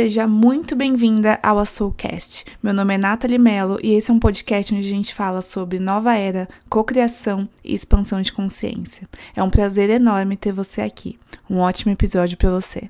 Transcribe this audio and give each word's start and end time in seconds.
Seja 0.00 0.26
muito 0.26 0.74
bem-vinda 0.74 1.38
ao 1.42 1.66
Soulcast. 1.66 2.46
Meu 2.62 2.72
nome 2.72 2.94
é 2.94 2.96
Nathalie 2.96 3.38
Mello 3.38 3.78
e 3.82 3.92
esse 3.92 4.10
é 4.10 4.14
um 4.14 4.18
podcast 4.18 4.74
onde 4.74 4.86
a 4.86 4.90
gente 4.90 5.14
fala 5.14 5.42
sobre 5.42 5.78
nova 5.78 6.16
era, 6.16 6.48
cocriação 6.70 7.46
e 7.62 7.74
expansão 7.74 8.22
de 8.22 8.32
consciência. 8.32 9.06
É 9.36 9.42
um 9.42 9.50
prazer 9.50 9.90
enorme 9.90 10.38
ter 10.38 10.52
você 10.52 10.80
aqui. 10.80 11.18
Um 11.50 11.58
ótimo 11.58 11.92
episódio 11.92 12.38
para 12.38 12.48
você. 12.48 12.88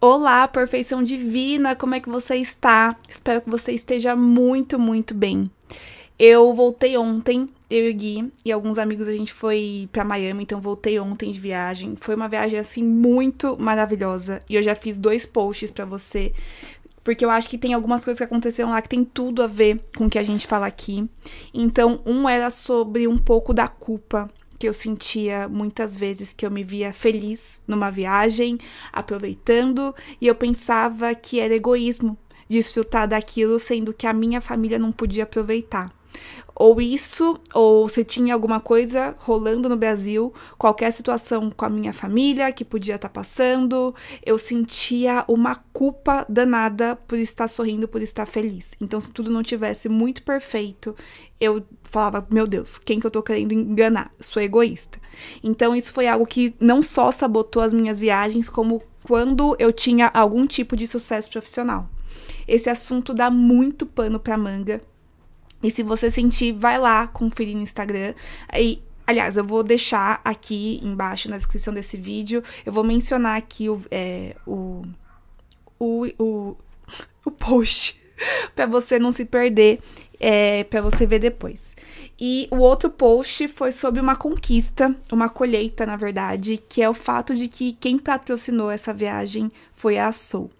Olá, 0.00 0.46
perfeição 0.46 1.02
divina, 1.02 1.74
como 1.74 1.96
é 1.96 1.98
que 1.98 2.08
você 2.08 2.36
está? 2.36 2.94
Espero 3.08 3.40
que 3.40 3.50
você 3.50 3.72
esteja 3.72 4.14
muito, 4.14 4.78
muito 4.78 5.12
bem. 5.12 5.50
Eu 6.16 6.54
voltei 6.54 6.96
ontem, 6.96 7.48
eu 7.68 7.88
e 7.88 7.90
o 7.90 7.94
Gui 7.94 8.32
e 8.44 8.52
alguns 8.52 8.78
amigos, 8.78 9.08
a 9.08 9.12
gente 9.12 9.32
foi 9.32 9.88
para 9.90 10.04
Miami, 10.04 10.44
então 10.44 10.60
voltei 10.60 10.96
ontem 11.00 11.32
de 11.32 11.40
viagem. 11.40 11.96
Foi 12.00 12.14
uma 12.14 12.28
viagem 12.28 12.56
assim 12.56 12.84
muito 12.84 13.56
maravilhosa 13.58 14.38
e 14.48 14.54
eu 14.54 14.62
já 14.62 14.76
fiz 14.76 14.96
dois 14.96 15.26
posts 15.26 15.72
para 15.72 15.84
você, 15.84 16.32
porque 17.02 17.24
eu 17.24 17.30
acho 17.30 17.48
que 17.48 17.58
tem 17.58 17.74
algumas 17.74 18.04
coisas 18.04 18.18
que 18.18 18.24
aconteceram 18.24 18.70
lá 18.70 18.80
que 18.80 18.88
tem 18.88 19.04
tudo 19.04 19.42
a 19.42 19.48
ver 19.48 19.82
com 19.96 20.06
o 20.06 20.10
que 20.10 20.18
a 20.18 20.22
gente 20.22 20.46
fala 20.46 20.66
aqui. 20.66 21.08
Então, 21.52 22.00
um 22.06 22.28
era 22.28 22.48
sobre 22.48 23.08
um 23.08 23.18
pouco 23.18 23.52
da 23.52 23.66
culpa 23.66 24.30
que 24.56 24.68
eu 24.68 24.72
sentia 24.72 25.48
muitas 25.48 25.96
vezes 25.96 26.32
que 26.32 26.46
eu 26.46 26.50
me 26.50 26.62
via 26.62 26.92
feliz 26.92 27.60
numa 27.66 27.90
viagem, 27.90 28.56
aproveitando, 28.92 29.92
e 30.20 30.28
eu 30.28 30.34
pensava 30.36 31.12
que 31.12 31.40
era 31.40 31.52
egoísmo 31.52 32.16
desfrutar 32.48 33.08
daquilo, 33.08 33.58
sendo 33.58 33.92
que 33.92 34.06
a 34.06 34.12
minha 34.12 34.40
família 34.40 34.78
não 34.78 34.92
podia 34.92 35.24
aproveitar. 35.24 35.92
Ou 36.56 36.80
isso, 36.80 37.36
ou 37.52 37.88
se 37.88 38.04
tinha 38.04 38.32
alguma 38.32 38.60
coisa 38.60 39.16
rolando 39.18 39.68
no 39.68 39.76
Brasil, 39.76 40.32
qualquer 40.56 40.92
situação 40.92 41.50
com 41.50 41.64
a 41.64 41.68
minha 41.68 41.92
família 41.92 42.52
que 42.52 42.64
podia 42.64 42.94
estar 42.94 43.08
tá 43.08 43.12
passando, 43.12 43.92
eu 44.24 44.38
sentia 44.38 45.24
uma 45.26 45.56
culpa 45.72 46.24
danada 46.28 46.94
por 46.94 47.18
estar 47.18 47.48
sorrindo, 47.48 47.88
por 47.88 48.00
estar 48.02 48.24
feliz. 48.26 48.70
Então, 48.80 49.00
se 49.00 49.10
tudo 49.10 49.30
não 49.30 49.42
tivesse 49.42 49.88
muito 49.88 50.22
perfeito, 50.22 50.94
eu 51.40 51.64
falava, 51.82 52.24
meu 52.30 52.46
Deus, 52.46 52.78
quem 52.78 53.00
que 53.00 53.06
eu 53.06 53.10
tô 53.10 53.22
querendo 53.22 53.52
enganar? 53.52 54.12
Sou 54.20 54.40
egoísta. 54.40 55.00
Então, 55.42 55.74
isso 55.74 55.92
foi 55.92 56.06
algo 56.06 56.24
que 56.24 56.54
não 56.60 56.82
só 56.82 57.10
sabotou 57.10 57.62
as 57.62 57.74
minhas 57.74 57.98
viagens, 57.98 58.48
como 58.48 58.80
quando 59.02 59.56
eu 59.58 59.72
tinha 59.72 60.08
algum 60.14 60.46
tipo 60.46 60.76
de 60.76 60.86
sucesso 60.86 61.30
profissional. 61.30 61.88
Esse 62.46 62.70
assunto 62.70 63.12
dá 63.12 63.28
muito 63.28 63.86
pano 63.86 64.20
pra 64.20 64.38
manga 64.38 64.80
e 65.64 65.70
se 65.70 65.82
você 65.82 66.10
sentir, 66.10 66.52
vai 66.52 66.78
lá 66.78 67.06
conferir 67.06 67.56
no 67.56 67.62
Instagram. 67.62 68.14
E, 68.54 68.82
aliás, 69.06 69.38
eu 69.38 69.44
vou 69.44 69.62
deixar 69.62 70.20
aqui 70.22 70.78
embaixo 70.82 71.30
na 71.30 71.38
descrição 71.38 71.72
desse 71.72 71.96
vídeo. 71.96 72.44
Eu 72.66 72.72
vou 72.72 72.84
mencionar 72.84 73.38
aqui 73.38 73.70
o, 73.70 73.82
é, 73.90 74.36
o, 74.46 74.84
o, 75.78 76.06
o, 76.18 76.56
o 77.24 77.30
post 77.30 77.98
para 78.54 78.66
você 78.66 78.98
não 78.98 79.12
se 79.12 79.24
perder, 79.24 79.80
é, 80.20 80.64
para 80.64 80.80
você 80.80 81.06
ver 81.06 81.18
depois. 81.18 81.74
E 82.20 82.46
o 82.50 82.58
outro 82.58 82.90
post 82.90 83.48
foi 83.48 83.72
sobre 83.72 84.00
uma 84.00 84.16
conquista, 84.16 84.94
uma 85.10 85.28
colheita, 85.28 85.84
na 85.84 85.96
verdade, 85.96 86.62
que 86.68 86.82
é 86.82 86.88
o 86.88 86.94
fato 86.94 87.34
de 87.34 87.48
que 87.48 87.72
quem 87.72 87.98
patrocinou 87.98 88.70
essa 88.70 88.92
viagem 88.92 89.50
foi 89.72 89.98
a 89.98 90.12
Soul. 90.12 90.50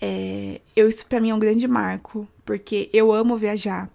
É, 0.00 0.60
eu, 0.74 0.88
isso 0.88 1.06
para 1.06 1.20
mim 1.20 1.30
é 1.30 1.34
um 1.34 1.38
grande 1.38 1.68
marco, 1.68 2.26
porque 2.44 2.90
eu 2.92 3.12
amo 3.12 3.36
viajar. 3.36 3.88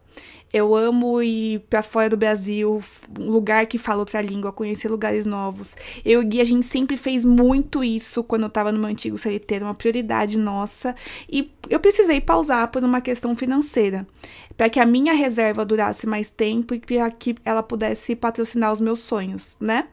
Eu 0.52 0.74
amo 0.76 1.22
ir 1.22 1.60
para 1.70 1.84
fora 1.84 2.10
do 2.10 2.16
Brasil, 2.16 2.82
lugar 3.18 3.66
que 3.66 3.78
fala 3.78 4.00
outra 4.00 4.22
língua, 4.22 4.54
conhecer 4.54 4.90
lugares 4.90 5.26
novos. 5.26 5.76
Eu 6.06 6.22
e 6.22 6.26
Gui, 6.26 6.42
a 6.42 6.46
gente 6.46 6.66
sempre 6.66 6.96
fez 6.96 7.26
muito 7.26 7.84
isso 7.84 8.24
quando 8.24 8.44
eu 8.44 8.50
tava 8.50 8.72
no 8.72 8.80
meu 8.80 8.88
antigo 8.90 9.18
CLT, 9.18 9.56
era 9.56 9.66
uma 9.66 9.74
prioridade 9.74 10.38
nossa. 10.38 10.96
E 11.30 11.52
eu 11.70 11.80
precisei 11.80 12.22
pausar 12.22 12.70
por 12.70 12.84
uma 12.84 13.02
questão 13.02 13.36
financeira, 13.36 14.08
para 14.56 14.70
que 14.70 14.80
a 14.80 14.86
minha 14.86 15.14
reserva 15.14 15.66
durasse 15.66 16.08
mais 16.08 16.30
tempo 16.30 16.74
e 16.74 16.80
para 16.80 17.12
que 17.12 17.36
ela 17.44 17.62
pudesse 17.62 18.16
patrocinar 18.16 18.72
os 18.72 18.80
meus 18.80 19.00
sonhos, 19.00 19.58
né? 19.60 19.88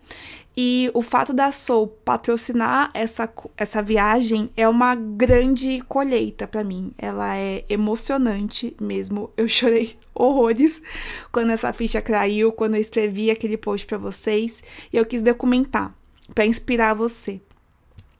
E 0.57 0.89
o 0.95 1.03
fato 1.03 1.33
da 1.33 1.51
Soul 1.51 1.89
patrocinar 2.05 2.91
essa, 2.95 3.28
essa 3.57 3.83
viagem 3.83 4.49
é 4.57 4.69
uma 4.69 4.95
grande 4.95 5.83
colheita 5.89 6.47
para 6.47 6.62
mim. 6.62 6.93
Ela 6.97 7.37
é 7.37 7.65
emocionante 7.69 8.77
mesmo. 8.81 9.31
Eu 9.37 9.49
chorei 9.49 9.99
horrores 10.15 10.81
quando 11.33 11.51
essa 11.51 11.73
ficha 11.73 12.01
caiu, 12.01 12.53
quando 12.53 12.75
eu 12.75 12.81
escrevi 12.81 13.31
aquele 13.31 13.57
post 13.57 13.87
para 13.87 13.99
vocês. 13.99 14.63
E 14.93 14.97
eu 14.97 15.05
quis 15.05 15.23
documentar 15.23 15.95
para 16.35 16.47
inspirar 16.47 16.95
você. 16.95 17.41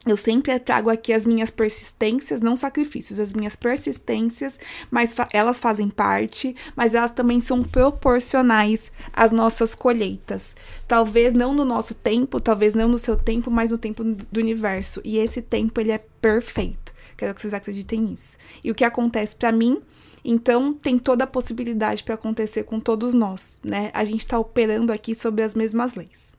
Eu 0.06 0.19
sempre 0.19 0.59
trago 0.59 0.91
aqui 0.91 1.15
as 1.15 1.25
minhas 1.25 1.50
persistências, 1.50 2.43
não 2.43 2.56
sacrifícios, 2.56 3.19
as 3.19 3.32
minhas 3.32 3.56
persistências, 3.56 4.60
mas 4.91 5.15
fa 5.15 5.27
elas 5.32 5.59
fazem 5.59 5.88
parte, 5.88 6.55
mas 6.77 6.94
elas 6.94 7.10
também 7.10 7.41
são 7.41 7.62
proporcionais 7.62 8.93
às 9.15 9.32
nossas 9.32 9.75
colheitas. 9.75 10.55
Talvez 10.87 11.32
não 11.32 11.55
no 11.55 11.65
nosso 11.65 11.94
tempo, 11.94 12.38
talvez 12.38 12.75
não 12.75 12.87
no 12.87 12.99
seu 12.99 13.16
tempo, 13.16 13.50
mas 13.50 13.71
no 13.71 13.78
tempo 13.78 14.05
do 14.05 14.41
universo. 14.41 15.00
E 15.05 15.16
esse 15.16 15.41
tempo 15.41 15.81
ele 15.81 15.91
é 15.91 15.99
perfeito. 16.21 16.93
Quero 17.16 17.34
que 17.34 17.41
vocês 17.41 17.55
acreditem 17.55 18.00
nisso. 18.00 18.37
E 18.62 18.71
o 18.71 18.75
que 18.75 18.84
acontece 18.84 19.34
para 19.34 19.53
mim 19.53 19.81
então, 20.24 20.72
tem 20.72 20.98
toda 20.98 21.24
a 21.24 21.26
possibilidade 21.26 22.02
para 22.02 22.14
acontecer 22.14 22.64
com 22.64 22.80
todos 22.80 23.12
nós, 23.12 23.60
né? 23.62 23.90
A 23.92 24.04
gente 24.04 24.20
está 24.20 24.38
operando 24.38 24.92
aqui 24.92 25.14
sobre 25.14 25.42
as 25.42 25.54
mesmas 25.54 25.94
leis. 25.94 26.34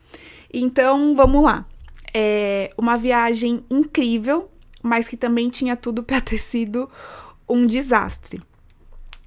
Então, 0.52 1.16
vamos 1.16 1.44
lá 1.44 1.68
é, 2.18 2.72
uma 2.78 2.98
viagem 2.98 3.66
incrível, 3.70 4.50
mas 4.82 5.06
que 5.06 5.18
também 5.18 5.50
tinha 5.50 5.76
tudo 5.76 6.02
para 6.02 6.22
ter 6.22 6.38
sido 6.38 6.90
um 7.48 7.68
desastre. 7.68 8.42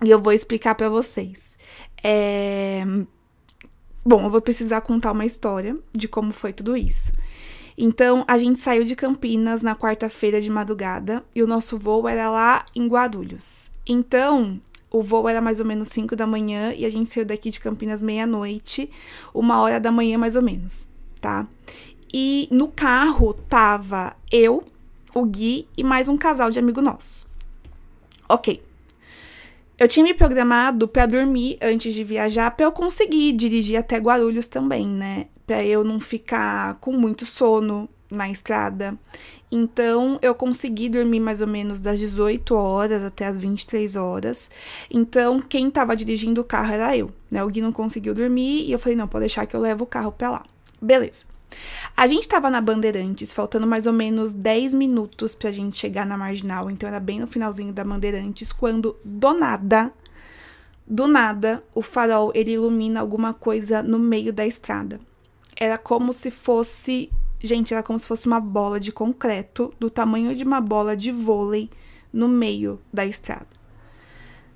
E 0.03 0.11
eu 0.11 0.23
vou 0.23 0.33
explicar 0.33 0.75
para 0.75 0.89
vocês. 0.89 1.55
É... 2.03 2.83
Bom, 4.03 4.25
eu 4.25 4.31
vou 4.31 4.41
precisar 4.41 4.81
contar 4.81 5.13
uma 5.13 5.27
história 5.27 5.77
de 5.93 6.09
como 6.09 6.33
foi 6.33 6.51
tudo 6.55 6.75
isso. 6.75 7.13
Então, 7.77 8.25
a 8.27 8.39
gente 8.39 8.59
saiu 8.59 8.85
de 8.85 8.97
Campinas 8.97 9.61
na 9.61 9.77
quarta-feira 9.77 10.41
de 10.41 10.51
madrugada 10.51 11.23
e 11.35 11.43
o 11.43 11.47
nosso 11.47 11.77
voo 11.79 12.09
era 12.09 12.31
lá 12.31 12.65
em 12.75 12.89
Guarulhos. 12.89 13.71
Então, 13.89 14.61
o 14.91 15.03
voo 15.03 15.29
era 15.29 15.41
mais 15.41 15.61
ou 15.61 15.67
menos 15.67 15.89
5 15.89 16.15
da 16.15 16.27
manhã 16.27 16.73
e 16.75 16.85
a 16.85 16.91
gente 16.91 17.09
saiu 17.09 17.25
daqui 17.25 17.51
de 17.51 17.59
Campinas 17.59 18.03
meia-noite, 18.03 18.91
uma 19.35 19.61
hora 19.61 19.81
da 19.81 19.91
manhã 19.91 20.19
mais 20.19 20.37
ou 20.37 20.43
menos, 20.43 20.89
tá? 21.21 21.47
E 22.13 22.49
no 22.51 22.69
carro 22.69 23.35
tava 23.35 24.15
eu, 24.31 24.65
o 25.15 25.25
Gui 25.25 25.67
e 25.77 25.83
mais 25.83 26.09
um 26.09 26.17
casal 26.17 26.51
de 26.51 26.59
amigo 26.59 26.81
nosso. 26.81 27.27
Ok. 28.29 28.63
Eu 29.79 29.87
tinha 29.87 30.05
me 30.05 30.13
programado 30.13 30.89
para 30.89 31.07
dormir 31.07 31.57
antes 31.63 31.95
de 31.95 32.03
viajar, 32.03 32.51
para 32.51 32.67
eu 32.67 32.73
conseguir 32.73 33.33
dirigir 33.33 33.77
até 33.77 33.97
Guarulhos 33.99 34.49
também, 34.49 34.87
né? 34.87 35.29
Para 35.47 35.65
eu 35.65 35.85
não 35.85 36.01
ficar 36.01 36.75
com 36.75 36.93
muito 36.93 37.25
sono 37.25 37.89
na 38.11 38.31
estrada. 38.31 38.97
Então, 39.51 40.19
eu 40.23 40.35
consegui 40.35 40.89
dormir 40.89 41.21
mais 41.21 41.41
ou 41.41 41.47
menos 41.47 41.81
das 41.81 41.99
18 41.99 42.55
horas 42.55 43.03
até 43.03 43.27
as 43.27 43.37
23 43.37 43.97
horas. 43.97 44.51
Então, 44.91 45.41
quem 45.41 45.71
tava 45.71 45.97
dirigindo 45.97 46.41
o 46.41 46.45
carro 46.45 46.73
era 46.73 46.97
eu, 46.97 47.11
né? 47.31 47.43
O 47.45 47.49
Gui 47.49 47.61
não 47.61 47.73
conseguiu 47.73 48.15
dormir 48.15 48.67
e 48.67 48.73
eu 48.73 48.79
falei: 48.79 48.97
"Não, 48.97 49.09
pode 49.09 49.23
deixar 49.23 49.47
que 49.47 49.55
eu 49.55 49.61
levo 49.61 49.85
o 49.85 49.87
carro 49.87 50.13
para 50.13 50.31
lá". 50.31 50.45
Beleza. 50.81 51.25
A 51.97 52.07
gente 52.07 52.23
estava 52.23 52.51
na 52.51 52.61
Bandeirantes, 52.61 53.33
faltando 53.33 53.67
mais 53.67 53.87
ou 53.87 53.93
menos 53.93 54.33
10 54.33 54.75
minutos 54.75 55.35
pra 55.35 55.51
gente 55.51 55.79
chegar 55.79 56.07
na 56.07 56.17
Marginal, 56.17 56.71
então 56.71 56.89
era 56.89 57.01
bem 57.01 57.19
no 57.19 57.27
finalzinho 57.27 57.73
da 57.73 57.83
Bandeirantes, 57.83 58.53
quando 58.53 58.97
do 59.05 59.33
nada, 59.33 59.93
do 60.87 61.07
nada, 61.07 61.63
o 61.75 61.83
farol 61.83 62.31
ele 62.35 62.53
ilumina 62.53 63.01
alguma 63.01 63.35
coisa 63.35 63.83
no 63.83 63.99
meio 63.99 64.33
da 64.33 64.47
estrada. 64.47 65.01
Era 65.57 65.77
como 65.77 66.13
se 66.13 66.31
fosse, 66.31 67.11
gente, 67.47 67.73
era 67.73 67.83
como 67.83 67.99
se 67.99 68.07
fosse 68.07 68.27
uma 68.27 68.41
bola 68.41 68.81
de 68.81 68.91
concreto 68.91 69.73
do 69.79 69.89
tamanho 69.91 70.35
de 70.35 70.45
uma 70.45 70.61
bola 70.61 70.97
de 70.97 71.13
vôlei 71.13 71.71
no 72.13 72.29
meio 72.29 72.81
da 72.93 73.05
estrada. 73.07 73.47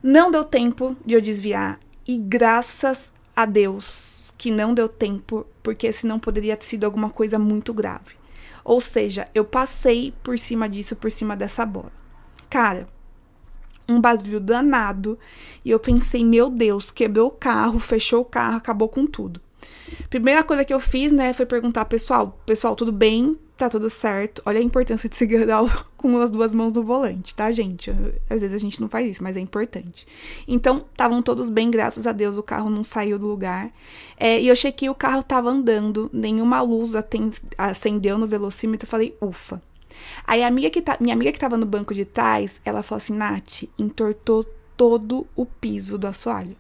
Não 0.03 0.31
deu 0.31 0.45
tempo 0.45 0.97
de 1.05 1.15
eu 1.15 1.21
desviar 1.21 1.79
e 2.07 2.17
graças 2.17 3.13
a 3.37 3.47
Deus 3.47 4.35
que 4.37 4.51
não 4.51 4.75
deu 4.75 4.89
tempo, 4.89 5.47
porque 5.63 5.93
senão 5.93 6.19
poderia 6.19 6.57
ter 6.57 6.67
sido 6.67 6.85
alguma 6.85 7.09
coisa 7.09 7.39
muito 7.39 7.73
grave. 7.73 8.17
Ou 8.65 8.81
seja, 8.81 9.25
eu 9.35 9.45
passei 9.45 10.13
por 10.23 10.39
cima 10.39 10.69
disso, 10.69 10.97
por 10.97 11.11
cima 11.11 11.37
dessa 11.37 11.65
bola. 11.65 11.93
Cara, 12.51 12.89
um 13.89 14.01
barulho 14.01 14.41
danado. 14.41 15.19
E 15.65 15.71
eu 15.71 15.79
pensei, 15.79 16.25
meu 16.25 16.51
Deus, 16.51 16.91
quebrou 16.91 17.29
o 17.29 17.33
carro, 17.33 17.79
fechou 17.79 18.23
o 18.23 18.25
carro, 18.25 18.57
acabou 18.57 18.89
com 18.89 19.07
tudo. 19.07 19.41
Primeira 20.09 20.43
coisa 20.43 20.65
que 20.65 20.73
eu 20.73 20.81
fiz, 20.81 21.13
né, 21.13 21.33
foi 21.33 21.47
perguntar, 21.47 21.85
pessoal, 21.87 22.39
pessoal, 22.45 22.77
tudo 22.77 22.93
bem? 22.93 23.39
Tá 23.57 23.69
tudo 23.69 23.89
certo? 23.89 24.43
Olha 24.45 24.59
a 24.59 24.63
importância 24.63 25.09
de 25.09 25.15
segurar 25.15 25.63
com 25.97 26.19
as 26.21 26.31
duas 26.31 26.53
mãos 26.53 26.73
no 26.73 26.83
volante, 26.83 27.35
tá, 27.35 27.51
gente? 27.51 27.91
Às 28.29 28.41
vezes 28.41 28.55
a 28.55 28.59
gente 28.59 28.81
não 28.81 28.89
faz 28.89 29.09
isso, 29.09 29.23
mas 29.23 29.37
é 29.37 29.41
importante. 29.41 30.07
Então, 30.49 30.85
estavam 30.91 31.23
todos 31.23 31.49
bem, 31.49 31.71
graças 31.71 32.07
a 32.07 32.13
Deus, 32.13 32.37
o 32.37 32.43
carro 32.43 32.69
não 32.69 32.83
saiu 32.83 33.19
do 33.19 33.27
lugar. 33.27 33.71
É, 34.19 34.41
e 34.41 34.49
eu 34.49 34.57
chequei, 34.57 34.89
o 34.89 34.95
carro 34.95 35.23
tava 35.23 35.51
andando, 35.51 36.11
nenhuma 36.13 36.61
luz 36.61 36.93
acendeu 37.57 38.19
no 38.19 38.27
velocímetro, 38.27 38.87
eu 38.87 38.91
falei, 38.91 39.17
ufa. 39.21 39.63
Aí 40.27 40.43
a 40.43 40.49
amiga 40.49 40.71
que 40.71 40.83
tá, 40.83 40.97
minha 41.01 41.15
amiga 41.15 41.33
que 41.33 41.39
tava 41.39 41.57
no 41.57 41.67
banco 41.67 41.95
de 41.95 42.05
trás, 42.05 42.61
ela 42.65 42.83
falou 42.83 42.99
assim: 42.99 43.15
Nath, 43.15 43.65
entortou 43.79 44.45
todo 44.77 45.27
o 45.37 45.47
piso 45.47 45.99
do 45.99 46.07
assoalho. 46.07 46.57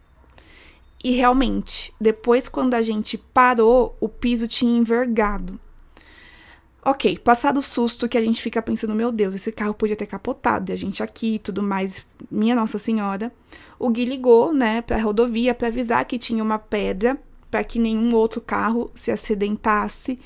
E 1.02 1.12
realmente, 1.12 1.92
depois 2.00 2.48
quando 2.48 2.74
a 2.74 2.82
gente 2.82 3.18
parou, 3.18 3.96
o 4.00 4.08
piso 4.08 4.46
tinha 4.46 4.78
envergado. 4.78 5.58
Ok, 6.84 7.18
passado 7.18 7.58
o 7.58 7.62
susto 7.62 8.08
que 8.08 8.18
a 8.18 8.20
gente 8.20 8.42
fica 8.42 8.60
pensando, 8.60 8.94
meu 8.94 9.12
Deus, 9.12 9.34
esse 9.34 9.52
carro 9.52 9.72
podia 9.72 9.94
ter 9.94 10.06
capotado, 10.06 10.70
e 10.70 10.72
a 10.72 10.76
gente 10.76 11.02
aqui 11.02 11.36
e 11.36 11.38
tudo 11.38 11.62
mais, 11.62 12.06
minha 12.30 12.56
Nossa 12.56 12.76
Senhora. 12.76 13.32
O 13.78 13.88
Gui 13.88 14.04
ligou, 14.04 14.52
né, 14.52 14.82
pra 14.82 15.00
rodovia 15.00 15.54
para 15.54 15.68
avisar 15.68 16.04
que 16.04 16.18
tinha 16.18 16.42
uma 16.42 16.58
pedra 16.58 17.16
para 17.52 17.62
que 17.62 17.78
nenhum 17.78 18.14
outro 18.14 18.40
carro 18.40 18.90
se 18.94 19.10
acidentasse. 19.10 20.18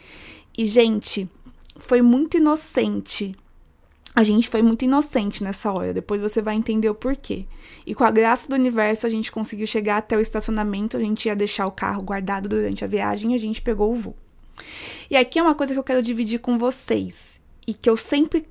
E, 0.56 0.64
gente, 0.64 1.29
foi 1.79 2.00
muito 2.00 2.37
inocente. 2.37 3.37
A 4.17 4.25
gente 4.25 4.49
foi 4.49 4.63
muito 4.63 4.83
inocente 4.83 5.45
nessa 5.45 5.71
hora, 5.71 5.93
depois 5.93 6.23
você 6.23 6.41
vai 6.41 6.55
entender 6.55 6.89
o 6.89 6.95
porquê. 6.95 7.47
E 7.87 7.95
com 7.95 8.03
a 8.03 8.11
graça 8.11 8.49
do 8.49 8.55
universo, 8.55 9.07
a 9.07 9.11
gente 9.11 9.31
conseguiu 9.31 9.67
chegar 9.67 9.99
até 9.99 10.17
o 10.17 10.21
estacionamento, 10.21 10.97
a 10.97 11.01
gente 11.01 11.27
ia 11.27 11.37
deixar 11.37 11.67
o 11.67 11.71
carro 11.71 12.03
guardado 12.03 12.49
durante 12.49 12.83
a 12.83 12.89
viagem 12.89 13.33
e 13.33 13.35
a 13.35 13.39
gente 13.39 13.61
pegou 13.61 13.93
o 13.93 13.95
voo. 13.95 14.17
E 15.11 15.19
aqui 15.19 15.39
é 15.39 15.43
uma 15.43 15.55
coisa 15.55 15.75
que 15.75 15.79
eu 15.79 15.85
quero 15.85 16.01
dividir 16.01 16.39
com 16.39 16.57
vocês 16.57 17.39
e 17.67 17.75
que 17.75 17.91
eu 17.91 17.95
sempre, 17.95 18.49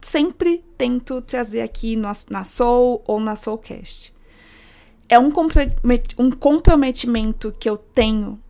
sempre 0.00 0.64
tento 0.76 1.22
trazer 1.22 1.60
aqui 1.60 1.94
no, 1.94 2.10
na 2.28 2.42
Soul 2.42 3.00
ou 3.06 3.20
na 3.20 3.36
Soulcast. 3.36 4.12
É 5.08 5.20
um, 5.20 5.32
um 6.18 6.30
comprometimento 6.32 7.54
que 7.60 7.70
eu 7.70 7.76
tenho 7.76 8.40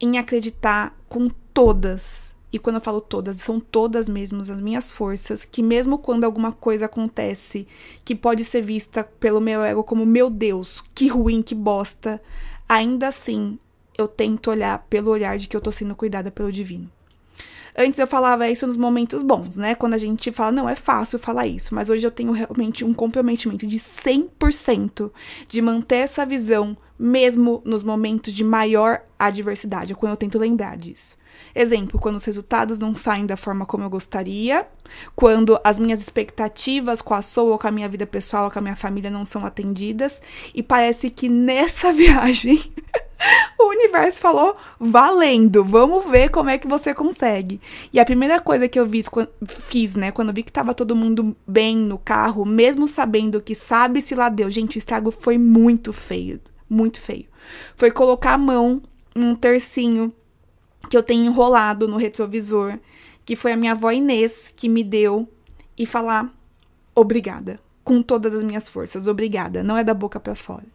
em 0.00 0.18
acreditar 0.18 0.98
com 1.08 1.28
todas 1.54 2.34
e 2.52 2.58
quando 2.58 2.76
eu 2.76 2.82
falo 2.82 3.00
todas, 3.00 3.36
são 3.36 3.60
todas 3.60 4.08
mesmo 4.08 4.40
as 4.40 4.60
minhas 4.60 4.90
forças, 4.90 5.44
que 5.44 5.62
mesmo 5.62 5.98
quando 5.98 6.24
alguma 6.24 6.52
coisa 6.52 6.86
acontece 6.86 7.66
que 8.04 8.14
pode 8.14 8.44
ser 8.44 8.62
vista 8.62 9.04
pelo 9.04 9.40
meu 9.40 9.62
ego 9.62 9.84
como 9.84 10.04
meu 10.04 10.28
Deus, 10.28 10.82
que 10.94 11.08
ruim, 11.08 11.42
que 11.42 11.54
bosta, 11.54 12.20
ainda 12.68 13.08
assim 13.08 13.58
eu 13.96 14.08
tento 14.08 14.50
olhar 14.50 14.86
pelo 14.88 15.10
olhar 15.10 15.38
de 15.38 15.46
que 15.46 15.56
eu 15.56 15.60
tô 15.60 15.70
sendo 15.70 15.94
cuidada 15.94 16.30
pelo 16.30 16.50
divino. 16.50 16.90
Antes 17.76 17.98
eu 17.98 18.06
falava 18.06 18.48
isso 18.48 18.66
nos 18.66 18.76
momentos 18.76 19.22
bons, 19.22 19.56
né? 19.56 19.74
Quando 19.74 19.94
a 19.94 19.98
gente 19.98 20.32
fala, 20.32 20.52
não, 20.52 20.68
é 20.68 20.76
fácil 20.76 21.18
falar 21.18 21.46
isso, 21.46 21.74
mas 21.74 21.88
hoje 21.88 22.06
eu 22.06 22.10
tenho 22.10 22.32
realmente 22.32 22.84
um 22.84 22.92
comprometimento 22.92 23.66
de 23.66 23.78
100% 23.78 25.10
de 25.46 25.62
manter 25.62 25.96
essa 25.96 26.26
visão, 26.26 26.76
mesmo 26.98 27.62
nos 27.64 27.82
momentos 27.82 28.32
de 28.32 28.44
maior 28.44 29.02
adversidade, 29.18 29.92
é 29.92 29.94
quando 29.94 30.12
eu 30.12 30.16
tento 30.16 30.38
lembrar 30.38 30.76
disso. 30.76 31.18
Exemplo, 31.54 31.98
quando 31.98 32.16
os 32.16 32.24
resultados 32.24 32.78
não 32.78 32.94
saem 32.94 33.26
da 33.26 33.36
forma 33.36 33.64
como 33.64 33.84
eu 33.84 33.90
gostaria, 33.90 34.66
quando 35.14 35.58
as 35.64 35.78
minhas 35.78 36.00
expectativas 36.00 37.00
com 37.00 37.14
a 37.14 37.22
Soul 37.22 37.50
ou 37.50 37.58
com 37.58 37.66
a 37.66 37.70
minha 37.70 37.88
vida 37.88 38.06
pessoal 38.06 38.44
ou 38.44 38.50
com 38.50 38.58
a 38.58 38.62
minha 38.62 38.76
família 38.76 39.10
não 39.10 39.24
são 39.24 39.44
atendidas, 39.44 40.20
e 40.54 40.62
parece 40.62 41.10
que 41.10 41.28
nessa 41.28 41.92
viagem 41.94 42.72
o 43.58 43.70
universo 43.70 44.20
falou: 44.20 44.56
valendo, 44.78 45.64
vamos 45.64 46.10
ver 46.10 46.30
como 46.30 46.50
é 46.50 46.58
que 46.58 46.68
você 46.68 46.94
consegue. 46.94 47.60
E 47.92 48.00
a 48.00 48.04
primeira 48.04 48.40
coisa 48.40 48.68
que 48.68 48.78
eu 48.78 48.88
fiz, 48.88 49.08
fiz 49.46 49.94
né, 49.94 50.10
quando 50.10 50.32
vi 50.32 50.42
que 50.42 50.52
tava 50.52 50.74
todo 50.74 50.96
mundo 50.96 51.36
bem 51.46 51.76
no 51.76 51.98
carro, 51.98 52.44
mesmo 52.44 52.86
sabendo 52.86 53.40
que 53.40 53.54
sabe-se 53.54 54.14
lá 54.14 54.28
deu, 54.28 54.50
gente, 54.50 54.76
o 54.76 54.78
estrago 54.78 55.10
foi 55.10 55.38
muito 55.38 55.92
feio, 55.92 56.40
muito 56.68 57.00
feio. 57.00 57.26
Foi 57.76 57.90
colocar 57.90 58.34
a 58.34 58.38
mão 58.38 58.82
num 59.14 59.34
tercinho 59.34 60.12
que 60.88 60.96
eu 60.96 61.02
tenho 61.02 61.24
enrolado 61.24 61.86
no 61.86 61.96
retrovisor, 61.96 62.78
que 63.24 63.36
foi 63.36 63.52
a 63.52 63.56
minha 63.56 63.72
avó 63.72 63.90
Inês 63.90 64.52
que 64.56 64.68
me 64.68 64.82
deu, 64.82 65.28
e 65.76 65.86
falar 65.86 66.30
obrigada, 66.94 67.58
com 67.82 68.02
todas 68.02 68.34
as 68.34 68.42
minhas 68.42 68.68
forças, 68.68 69.06
obrigada, 69.06 69.62
não 69.62 69.78
é 69.78 69.82
da 69.82 69.94
boca 69.94 70.20
para 70.20 70.34
fora. 70.34 70.66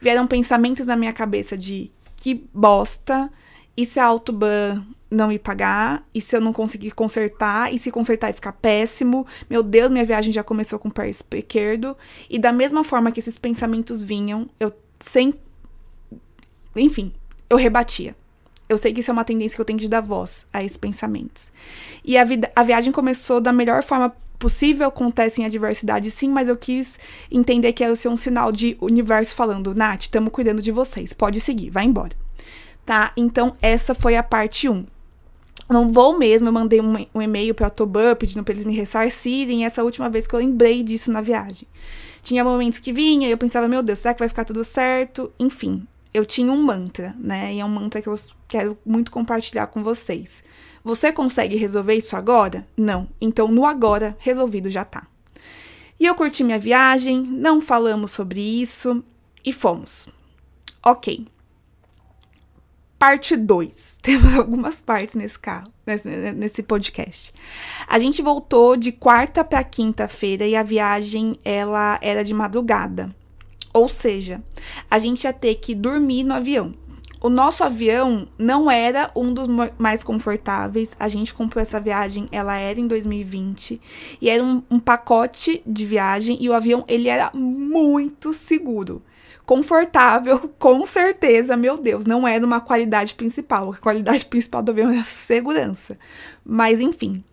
Vieram 0.00 0.26
pensamentos 0.26 0.86
na 0.86 0.96
minha 0.96 1.12
cabeça 1.12 1.56
de 1.56 1.90
que 2.16 2.48
bosta, 2.52 3.30
e 3.76 3.86
se 3.86 4.00
a 4.00 4.04
Autoban 4.04 4.84
não 5.10 5.28
me 5.28 5.38
pagar, 5.38 6.02
e 6.14 6.20
se 6.20 6.36
eu 6.36 6.40
não 6.40 6.52
conseguir 6.52 6.90
consertar, 6.90 7.72
e 7.72 7.78
se 7.78 7.90
consertar 7.90 8.30
e 8.30 8.32
ficar 8.32 8.52
péssimo, 8.52 9.26
meu 9.48 9.62
Deus, 9.62 9.90
minha 9.90 10.04
viagem 10.04 10.32
já 10.32 10.42
começou 10.42 10.78
com 10.78 10.88
o 10.88 10.92
pé 10.92 11.08
esquerdo, 11.08 11.96
e 12.28 12.38
da 12.38 12.52
mesma 12.52 12.84
forma 12.84 13.10
que 13.10 13.20
esses 13.20 13.38
pensamentos 13.38 14.02
vinham, 14.02 14.48
eu 14.58 14.72
sem 15.00 15.34
enfim, 16.76 17.12
eu 17.48 17.56
rebatia. 17.56 18.14
Eu 18.68 18.76
sei 18.76 18.92
que 18.92 19.00
isso 19.00 19.10
é 19.10 19.12
uma 19.12 19.24
tendência 19.24 19.56
que 19.56 19.60
eu 19.60 19.64
tenho 19.64 19.78
de 19.78 19.88
dar 19.88 20.02
voz 20.02 20.46
a 20.52 20.62
esses 20.62 20.76
pensamentos. 20.76 21.50
E 22.04 22.18
a, 22.18 22.24
vida, 22.24 22.50
a 22.54 22.62
viagem 22.62 22.92
começou 22.92 23.40
da 23.40 23.52
melhor 23.52 23.82
forma 23.82 24.14
possível, 24.38 24.88
acontece 24.88 25.40
em 25.40 25.44
adversidade 25.44 26.10
sim, 26.10 26.28
mas 26.28 26.48
eu 26.48 26.56
quis 26.56 26.98
entender 27.30 27.72
que 27.72 27.82
ia 27.82 27.94
ser 27.96 28.08
um 28.08 28.16
sinal 28.16 28.52
de 28.52 28.76
universo 28.80 29.34
falando, 29.34 29.74
Nath, 29.74 30.02
estamos 30.02 30.32
cuidando 30.32 30.62
de 30.62 30.70
vocês, 30.70 31.12
pode 31.12 31.40
seguir, 31.40 31.70
vai 31.70 31.84
embora. 31.84 32.16
Tá? 32.86 33.12
Então, 33.16 33.56
essa 33.60 33.94
foi 33.94 34.16
a 34.16 34.22
parte 34.22 34.68
1. 34.68 34.86
Não 35.68 35.90
vou 35.92 36.18
mesmo, 36.18 36.48
eu 36.48 36.52
mandei 36.52 36.80
um, 36.80 36.94
um 37.14 37.20
e-mail 37.20 37.54
para 37.54 37.66
a 37.66 37.70
Toban 37.70 38.14
pedindo 38.14 38.42
para 38.42 38.54
eles 38.54 38.64
me 38.64 38.74
ressarcirem, 38.74 39.66
essa 39.66 39.84
última 39.84 40.08
vez 40.08 40.26
que 40.26 40.34
eu 40.34 40.38
lembrei 40.38 40.82
disso 40.82 41.12
na 41.12 41.20
viagem. 41.20 41.68
Tinha 42.22 42.42
momentos 42.42 42.78
que 42.78 42.92
vinha 42.92 43.28
e 43.28 43.30
eu 43.30 43.38
pensava, 43.38 43.68
meu 43.68 43.82
Deus, 43.82 43.98
será 43.98 44.14
que 44.14 44.20
vai 44.20 44.28
ficar 44.28 44.44
tudo 44.44 44.64
certo? 44.64 45.30
Enfim, 45.38 45.86
eu 46.12 46.24
tinha 46.24 46.50
um 46.50 46.62
mantra, 46.62 47.14
né? 47.18 47.54
E 47.54 47.60
é 47.60 47.64
um 47.64 47.68
mantra 47.68 48.00
que 48.00 48.08
eu 48.08 48.18
quero 48.46 48.78
muito 48.84 49.10
compartilhar 49.10 49.66
com 49.66 49.82
vocês. 49.82 50.42
Você 50.88 51.12
consegue 51.12 51.54
resolver 51.54 51.96
isso 51.96 52.16
agora? 52.16 52.66
Não. 52.74 53.06
Então, 53.20 53.48
no 53.48 53.66
agora, 53.66 54.16
resolvido 54.18 54.70
já 54.70 54.86
tá. 54.86 55.06
E 56.00 56.06
eu 56.06 56.14
curti 56.14 56.42
minha 56.42 56.58
viagem, 56.58 57.20
não 57.20 57.60
falamos 57.60 58.10
sobre 58.10 58.40
isso 58.40 59.04
e 59.44 59.52
fomos. 59.52 60.08
Ok. 60.82 61.26
Parte 62.98 63.36
2. 63.36 63.98
Temos 64.00 64.34
algumas 64.34 64.80
partes 64.80 65.14
nesse 65.14 65.38
carro, 65.38 65.70
nesse, 66.34 66.62
podcast. 66.62 67.34
A 67.86 67.98
gente 67.98 68.22
voltou 68.22 68.74
de 68.74 68.90
quarta 68.90 69.44
para 69.44 69.62
quinta-feira 69.62 70.46
e 70.46 70.56
a 70.56 70.62
viagem 70.62 71.38
ela 71.44 71.98
era 72.00 72.24
de 72.24 72.32
madrugada. 72.32 73.14
Ou 73.74 73.90
seja, 73.90 74.42
a 74.90 74.98
gente 74.98 75.24
ia 75.24 75.34
ter 75.34 75.56
que 75.56 75.74
dormir 75.74 76.24
no 76.24 76.32
avião. 76.32 76.72
O 77.20 77.28
nosso 77.28 77.64
avião 77.64 78.28
não 78.38 78.70
era 78.70 79.10
um 79.14 79.32
dos 79.32 79.48
mais 79.76 80.04
confortáveis. 80.04 80.96
A 81.00 81.08
gente 81.08 81.34
comprou 81.34 81.60
essa 81.60 81.80
viagem, 81.80 82.28
ela 82.30 82.56
era 82.56 82.78
em 82.78 82.86
2020 82.86 83.80
e 84.20 84.30
era 84.30 84.42
um, 84.42 84.62
um 84.70 84.78
pacote 84.78 85.62
de 85.66 85.84
viagem 85.84 86.38
e 86.40 86.48
o 86.48 86.52
avião 86.52 86.84
ele 86.86 87.08
era 87.08 87.30
muito 87.34 88.32
seguro 88.32 89.02
confortável, 89.48 90.52
com 90.60 90.84
certeza, 90.84 91.56
meu 91.56 91.78
Deus, 91.78 92.04
não 92.04 92.28
era 92.28 92.44
uma 92.44 92.60
qualidade 92.60 93.14
principal. 93.14 93.72
A 93.72 93.76
qualidade 93.78 94.26
principal 94.26 94.62
do 94.62 94.72
avião 94.72 94.90
é 94.90 94.98
a 94.98 95.04
segurança. 95.04 95.98
Mas 96.44 96.80
enfim, 96.80 97.24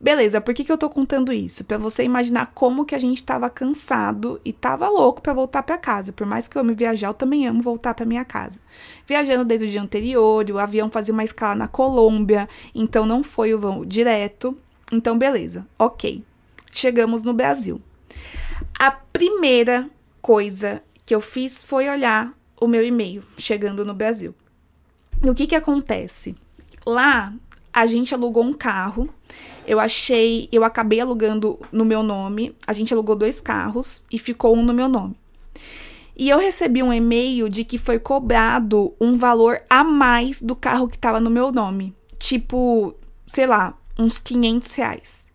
Beleza, 0.00 0.40
por 0.40 0.54
que, 0.54 0.62
que 0.62 0.70
eu 0.70 0.78
tô 0.78 0.88
contando 0.88 1.32
isso? 1.32 1.64
Para 1.64 1.76
você 1.76 2.04
imaginar 2.04 2.52
como 2.54 2.84
que 2.84 2.94
a 2.94 2.98
gente 2.98 3.22
tava 3.24 3.50
cansado 3.50 4.40
e 4.44 4.52
tava 4.52 4.88
louco 4.88 5.20
para 5.20 5.32
voltar 5.32 5.64
para 5.64 5.76
casa. 5.76 6.12
Por 6.12 6.24
mais 6.24 6.46
que 6.46 6.56
eu 6.56 6.62
ame 6.62 6.72
viajar, 6.72 7.08
eu 7.08 7.14
também 7.14 7.48
amo 7.48 7.60
voltar 7.60 7.94
para 7.94 8.06
minha 8.06 8.24
casa. 8.24 8.60
Viajando 9.06 9.44
desde 9.44 9.66
o 9.66 9.70
dia 9.70 9.82
anterior, 9.82 10.48
o 10.48 10.58
avião 10.58 10.88
fazia 10.88 11.12
uma 11.12 11.24
escala 11.24 11.56
na 11.56 11.66
Colômbia, 11.68 12.48
então 12.72 13.04
não 13.04 13.24
foi 13.24 13.52
o 13.52 13.58
voo 13.58 13.84
direto. 13.84 14.56
Então, 14.92 15.18
beleza, 15.18 15.66
ok. 15.76 16.22
Chegamos 16.70 17.24
no 17.24 17.34
Brasil. 17.34 17.80
A 18.78 18.92
primeira 18.92 19.90
coisa 20.22 20.80
que 21.04 21.14
eu 21.14 21.20
fiz 21.20 21.64
foi 21.64 21.88
olhar 21.88 22.32
o 22.60 22.68
meu 22.68 22.84
e-mail 22.84 23.24
chegando 23.36 23.84
no 23.84 23.94
Brasil. 23.94 24.32
E 25.22 25.28
o 25.28 25.34
que 25.34 25.48
que 25.48 25.56
acontece? 25.56 26.36
Lá 26.86 27.32
a 27.72 27.86
gente 27.86 28.14
alugou 28.14 28.44
um 28.44 28.52
carro. 28.52 29.08
Eu 29.68 29.78
achei, 29.78 30.48
eu 30.50 30.64
acabei 30.64 30.98
alugando 30.98 31.60
no 31.70 31.84
meu 31.84 32.02
nome. 32.02 32.56
A 32.66 32.72
gente 32.72 32.94
alugou 32.94 33.14
dois 33.14 33.38
carros 33.38 34.02
e 34.10 34.18
ficou 34.18 34.56
um 34.56 34.62
no 34.62 34.72
meu 34.72 34.88
nome. 34.88 35.14
E 36.16 36.30
eu 36.30 36.38
recebi 36.38 36.82
um 36.82 36.90
e-mail 36.90 37.50
de 37.50 37.64
que 37.64 37.76
foi 37.76 37.98
cobrado 37.98 38.94
um 38.98 39.14
valor 39.14 39.60
a 39.68 39.84
mais 39.84 40.40
do 40.40 40.56
carro 40.56 40.88
que 40.88 40.96
estava 40.96 41.20
no 41.20 41.28
meu 41.28 41.52
nome. 41.52 41.94
Tipo, 42.18 42.94
sei 43.26 43.46
lá, 43.46 43.78
uns 43.98 44.18
500 44.18 44.74
reais. 44.74 45.26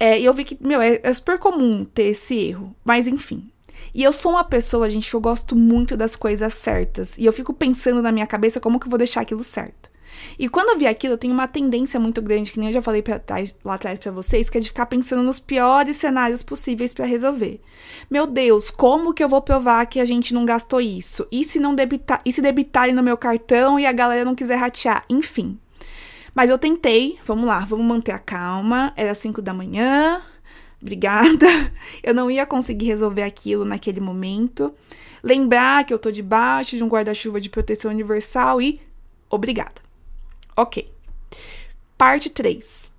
É, 0.00 0.18
e 0.18 0.24
eu 0.24 0.34
vi 0.34 0.44
que, 0.44 0.58
meu, 0.60 0.80
é, 0.82 0.98
é 1.00 1.12
super 1.12 1.38
comum 1.38 1.84
ter 1.84 2.06
esse 2.06 2.36
erro. 2.36 2.74
Mas 2.84 3.06
enfim. 3.06 3.48
E 3.94 4.02
eu 4.02 4.12
sou 4.12 4.32
uma 4.32 4.42
pessoa, 4.42 4.90
gente, 4.90 5.08
que 5.08 5.14
eu 5.14 5.20
gosto 5.20 5.54
muito 5.54 5.96
das 5.96 6.16
coisas 6.16 6.54
certas. 6.54 7.16
E 7.16 7.24
eu 7.24 7.32
fico 7.32 7.54
pensando 7.54 8.02
na 8.02 8.10
minha 8.10 8.26
cabeça 8.26 8.58
como 8.58 8.80
que 8.80 8.86
eu 8.86 8.90
vou 8.90 8.98
deixar 8.98 9.20
aquilo 9.20 9.44
certo. 9.44 9.93
E 10.38 10.48
quando 10.48 10.70
eu 10.70 10.78
vi 10.78 10.86
aquilo, 10.86 11.14
eu 11.14 11.18
tenho 11.18 11.32
uma 11.32 11.46
tendência 11.46 11.98
muito 12.00 12.20
grande, 12.20 12.52
que 12.52 12.58
nem 12.58 12.68
eu 12.68 12.74
já 12.74 12.82
falei 12.82 13.02
trás, 13.02 13.54
lá 13.64 13.74
atrás 13.74 13.98
para 13.98 14.12
vocês, 14.12 14.50
que 14.50 14.58
é 14.58 14.60
de 14.60 14.68
ficar 14.68 14.86
pensando 14.86 15.22
nos 15.22 15.38
piores 15.38 15.96
cenários 15.96 16.42
possíveis 16.42 16.92
para 16.92 17.04
resolver. 17.04 17.60
Meu 18.10 18.26
Deus, 18.26 18.70
como 18.70 19.14
que 19.14 19.22
eu 19.22 19.28
vou 19.28 19.42
provar 19.42 19.86
que 19.86 20.00
a 20.00 20.04
gente 20.04 20.34
não 20.34 20.44
gastou 20.44 20.80
isso? 20.80 21.26
E 21.30 21.44
se 21.44 21.58
não 21.58 21.74
debitar, 21.74 22.20
e 22.24 22.32
se 22.32 22.42
debitarem 22.42 22.94
no 22.94 23.02
meu 23.02 23.16
cartão 23.16 23.78
e 23.78 23.86
a 23.86 23.92
galera 23.92 24.24
não 24.24 24.34
quiser 24.34 24.56
ratear? 24.56 25.04
Enfim. 25.08 25.58
Mas 26.34 26.50
eu 26.50 26.58
tentei, 26.58 27.18
vamos 27.24 27.46
lá, 27.46 27.60
vamos 27.60 27.86
manter 27.86 28.12
a 28.12 28.18
calma. 28.18 28.92
Era 28.96 29.14
5 29.14 29.40
da 29.40 29.54
manhã, 29.54 30.20
obrigada. 30.82 31.46
Eu 32.02 32.12
não 32.12 32.30
ia 32.30 32.44
conseguir 32.44 32.86
resolver 32.86 33.22
aquilo 33.22 33.64
naquele 33.64 34.00
momento. 34.00 34.74
Lembrar 35.22 35.84
que 35.84 35.94
eu 35.94 35.98
tô 35.98 36.10
debaixo 36.10 36.76
de 36.76 36.84
um 36.84 36.88
guarda-chuva 36.88 37.40
de 37.40 37.48
proteção 37.48 37.90
universal 37.90 38.60
e 38.60 38.78
obrigada. 39.30 39.80
Ok. 40.56 40.90
Parte 41.98 42.30
3. 42.30 42.92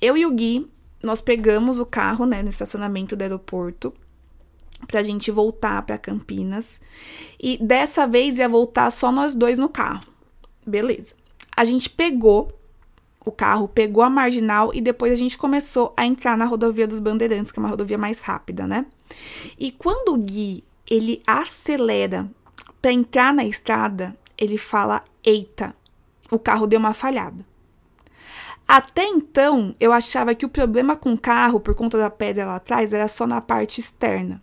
Eu 0.00 0.16
e 0.16 0.24
o 0.24 0.30
Gui, 0.30 0.70
nós 1.02 1.20
pegamos 1.20 1.78
o 1.78 1.86
carro, 1.86 2.24
né, 2.24 2.42
no 2.42 2.48
estacionamento 2.48 3.16
do 3.16 3.22
aeroporto 3.22 3.92
pra 4.86 5.02
gente 5.02 5.30
voltar 5.30 5.82
para 5.82 5.98
Campinas. 5.98 6.80
E 7.38 7.58
dessa 7.58 8.06
vez 8.06 8.38
ia 8.38 8.48
voltar 8.48 8.90
só 8.90 9.10
nós 9.10 9.34
dois 9.34 9.58
no 9.58 9.68
carro. 9.68 10.04
Beleza. 10.66 11.14
A 11.56 11.64
gente 11.64 11.90
pegou 11.90 12.52
o 13.24 13.32
carro, 13.32 13.68
pegou 13.68 14.02
a 14.02 14.10
marginal 14.10 14.72
e 14.72 14.80
depois 14.80 15.12
a 15.12 15.16
gente 15.16 15.36
começou 15.36 15.92
a 15.96 16.06
entrar 16.06 16.36
na 16.36 16.44
rodovia 16.44 16.86
dos 16.86 16.98
Bandeirantes, 16.98 17.50
que 17.50 17.58
é 17.58 17.62
uma 17.62 17.68
rodovia 17.68 17.98
mais 17.98 18.22
rápida, 18.22 18.66
né? 18.66 18.86
E 19.58 19.70
quando 19.72 20.14
o 20.14 20.18
Gui, 20.18 20.64
ele 20.88 21.22
acelera 21.26 22.30
para 22.80 22.92
entrar 22.92 23.34
na 23.34 23.44
estrada, 23.44 24.16
ele 24.36 24.56
fala: 24.56 25.02
"Eita, 25.24 25.74
o 26.30 26.38
carro 26.38 26.66
deu 26.66 26.78
uma 26.78 26.94
falhada". 26.94 27.44
Até 28.68 29.02
então, 29.06 29.74
eu 29.80 29.94
achava 29.94 30.34
que 30.34 30.44
o 30.44 30.48
problema 30.48 30.94
com 30.94 31.14
o 31.14 31.18
carro, 31.18 31.58
por 31.58 31.74
conta 31.74 31.96
da 31.96 32.10
pedra 32.10 32.44
lá 32.44 32.56
atrás, 32.56 32.92
era 32.92 33.08
só 33.08 33.26
na 33.26 33.40
parte 33.40 33.80
externa. 33.80 34.42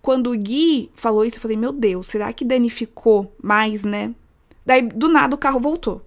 Quando 0.00 0.30
o 0.30 0.36
Gui 0.36 0.90
falou 0.94 1.24
isso, 1.24 1.38
eu 1.38 1.42
falei: 1.42 1.56
Meu 1.56 1.72
Deus, 1.72 2.06
será 2.06 2.32
que 2.32 2.44
danificou 2.44 3.34
mais, 3.42 3.84
né? 3.84 4.14
Daí, 4.64 4.82
do 4.82 5.08
nada, 5.08 5.34
o 5.34 5.38
carro 5.38 5.58
voltou. 5.58 6.04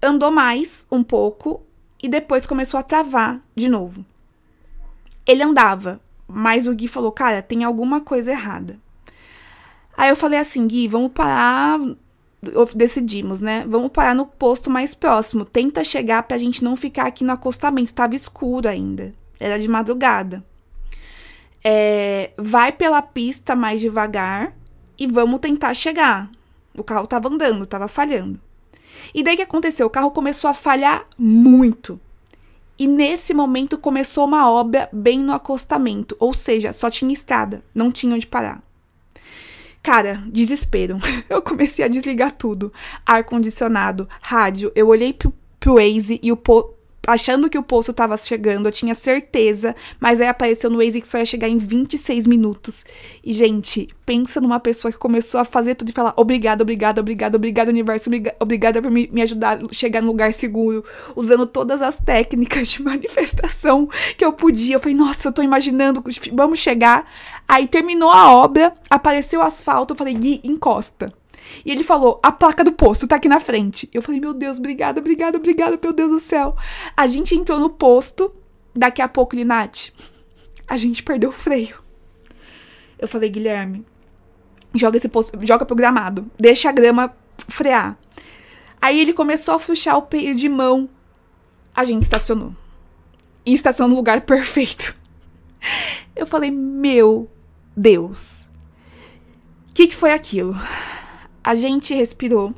Andou 0.00 0.30
mais 0.30 0.86
um 0.90 1.02
pouco 1.02 1.62
e 2.00 2.08
depois 2.08 2.46
começou 2.46 2.78
a 2.78 2.82
travar 2.82 3.40
de 3.54 3.68
novo. 3.68 4.04
Ele 5.26 5.42
andava, 5.42 6.00
mas 6.28 6.66
o 6.66 6.74
Gui 6.74 6.86
falou: 6.86 7.10
Cara, 7.10 7.42
tem 7.42 7.64
alguma 7.64 8.00
coisa 8.00 8.30
errada. 8.30 8.78
Aí 9.96 10.10
eu 10.10 10.16
falei 10.16 10.38
assim: 10.38 10.66
Gui, 10.66 10.86
vamos 10.86 11.10
parar. 11.12 11.80
Decidimos, 12.74 13.40
né? 13.40 13.64
Vamos 13.68 13.92
parar 13.92 14.14
no 14.14 14.26
posto 14.26 14.68
mais 14.68 14.94
próximo. 14.94 15.44
Tenta 15.44 15.84
chegar 15.84 16.24
pra 16.24 16.36
gente 16.36 16.64
não 16.64 16.76
ficar 16.76 17.06
aqui 17.06 17.22
no 17.22 17.32
acostamento. 17.32 17.94
Tava 17.94 18.16
escuro 18.16 18.68
ainda. 18.68 19.14
Era 19.38 19.58
de 19.58 19.68
madrugada. 19.68 20.44
É, 21.62 22.32
vai 22.36 22.72
pela 22.72 23.00
pista 23.00 23.54
mais 23.54 23.80
devagar 23.80 24.52
e 24.98 25.06
vamos 25.06 25.38
tentar 25.38 25.72
chegar. 25.74 26.28
O 26.76 26.82
carro 26.82 27.06
tava 27.06 27.28
andando, 27.28 27.64
tava 27.64 27.86
falhando. 27.86 28.40
E 29.14 29.22
daí 29.22 29.36
que 29.36 29.42
aconteceu? 29.42 29.86
O 29.86 29.90
carro 29.90 30.10
começou 30.10 30.50
a 30.50 30.54
falhar 30.54 31.04
muito. 31.16 32.00
E 32.78 32.86
nesse 32.88 33.32
momento 33.32 33.78
começou 33.78 34.24
uma 34.24 34.50
obra 34.50 34.88
bem 34.92 35.20
no 35.20 35.32
acostamento, 35.32 36.16
ou 36.18 36.34
seja, 36.34 36.72
só 36.72 36.90
tinha 36.90 37.12
estrada, 37.12 37.62
não 37.74 37.92
tinha 37.92 38.14
onde 38.14 38.26
parar. 38.26 38.62
Cara, 39.82 40.22
desespero. 40.26 40.98
Eu 41.28 41.42
comecei 41.42 41.84
a 41.84 41.88
desligar 41.88 42.32
tudo. 42.32 42.72
Ar 43.04 43.24
condicionado, 43.24 44.08
rádio. 44.20 44.70
Eu 44.74 44.88
olhei 44.88 45.12
pro, 45.12 45.32
pro 45.58 45.74
Waze 45.74 46.20
e 46.22 46.30
o 46.30 46.36
po 46.36 46.74
achando 47.06 47.50
que 47.50 47.58
o 47.58 47.62
posto 47.62 47.92
tava 47.92 48.16
chegando, 48.16 48.68
eu 48.68 48.72
tinha 48.72 48.94
certeza, 48.94 49.74
mas 49.98 50.20
aí 50.20 50.28
apareceu 50.28 50.70
no 50.70 50.78
Waze 50.78 51.00
que 51.00 51.08
só 51.08 51.18
ia 51.18 51.24
chegar 51.24 51.48
em 51.48 51.58
26 51.58 52.26
minutos. 52.26 52.84
E, 53.24 53.32
gente, 53.32 53.88
pensa 54.06 54.40
numa 54.40 54.60
pessoa 54.60 54.92
que 54.92 54.98
começou 54.98 55.40
a 55.40 55.44
fazer 55.44 55.74
tudo 55.74 55.88
e 55.88 55.92
falar 55.92 56.14
obrigada, 56.16 56.62
obrigada, 56.62 57.00
obrigada, 57.00 57.36
obrigada, 57.36 57.70
universo, 57.70 58.10
obrigada 58.38 58.80
por 58.80 58.90
me, 58.90 59.08
me 59.12 59.22
ajudar 59.22 59.58
a 59.58 59.74
chegar 59.74 60.00
no 60.00 60.08
lugar 60.08 60.32
seguro, 60.32 60.84
usando 61.16 61.46
todas 61.46 61.82
as 61.82 61.98
técnicas 61.98 62.68
de 62.68 62.82
manifestação 62.82 63.88
que 64.16 64.24
eu 64.24 64.32
podia. 64.32 64.76
Eu 64.76 64.80
falei, 64.80 64.96
nossa, 64.96 65.28
eu 65.28 65.32
tô 65.32 65.42
imaginando, 65.42 66.02
vamos 66.32 66.60
chegar. 66.60 67.10
Aí 67.48 67.66
terminou 67.66 68.10
a 68.10 68.32
obra, 68.32 68.72
apareceu 68.88 69.40
o 69.40 69.42
asfalto, 69.42 69.92
eu 69.92 69.98
falei, 69.98 70.14
Gui, 70.14 70.40
encosta. 70.44 71.12
E 71.64 71.70
ele 71.70 71.84
falou: 71.84 72.20
a 72.22 72.32
placa 72.32 72.64
do 72.64 72.72
posto 72.72 73.06
tá 73.06 73.16
aqui 73.16 73.28
na 73.28 73.40
frente. 73.40 73.88
Eu 73.92 74.02
falei: 74.02 74.20
meu 74.20 74.34
Deus, 74.34 74.58
obrigada, 74.58 75.00
obrigada, 75.00 75.38
obrigada, 75.38 75.78
meu 75.82 75.92
Deus 75.92 76.10
do 76.10 76.20
céu. 76.20 76.56
A 76.96 77.06
gente 77.06 77.34
entrou 77.34 77.58
no 77.58 77.70
posto. 77.70 78.34
Daqui 78.74 79.02
a 79.02 79.08
pouco, 79.08 79.36
Linate, 79.36 79.92
a 80.66 80.78
gente 80.78 81.02
perdeu 81.02 81.30
o 81.30 81.32
freio. 81.32 81.82
Eu 82.98 83.06
falei: 83.06 83.28
Guilherme, 83.28 83.84
joga 84.74 84.96
esse 84.96 85.08
posto, 85.08 85.38
joga 85.44 85.66
pro 85.66 85.76
gramado, 85.76 86.30
deixa 86.38 86.68
a 86.68 86.72
grama 86.72 87.14
frear. 87.48 87.98
Aí 88.80 89.00
ele 89.00 89.12
começou 89.12 89.54
a 89.54 89.58
puxar 89.58 89.96
o 89.96 90.02
peito 90.02 90.34
de 90.34 90.48
mão. 90.48 90.88
A 91.74 91.84
gente 91.84 92.02
estacionou. 92.02 92.54
E 93.44 93.52
estacionou 93.52 93.90
no 93.90 93.96
lugar 93.96 94.22
perfeito. 94.26 94.96
Eu 96.16 96.26
falei: 96.26 96.50
meu 96.50 97.30
Deus. 97.76 98.48
O 99.70 99.74
que, 99.74 99.88
que 99.88 99.96
foi 99.96 100.12
aquilo? 100.12 100.54
A 101.42 101.54
gente 101.54 101.94
respirou. 101.94 102.54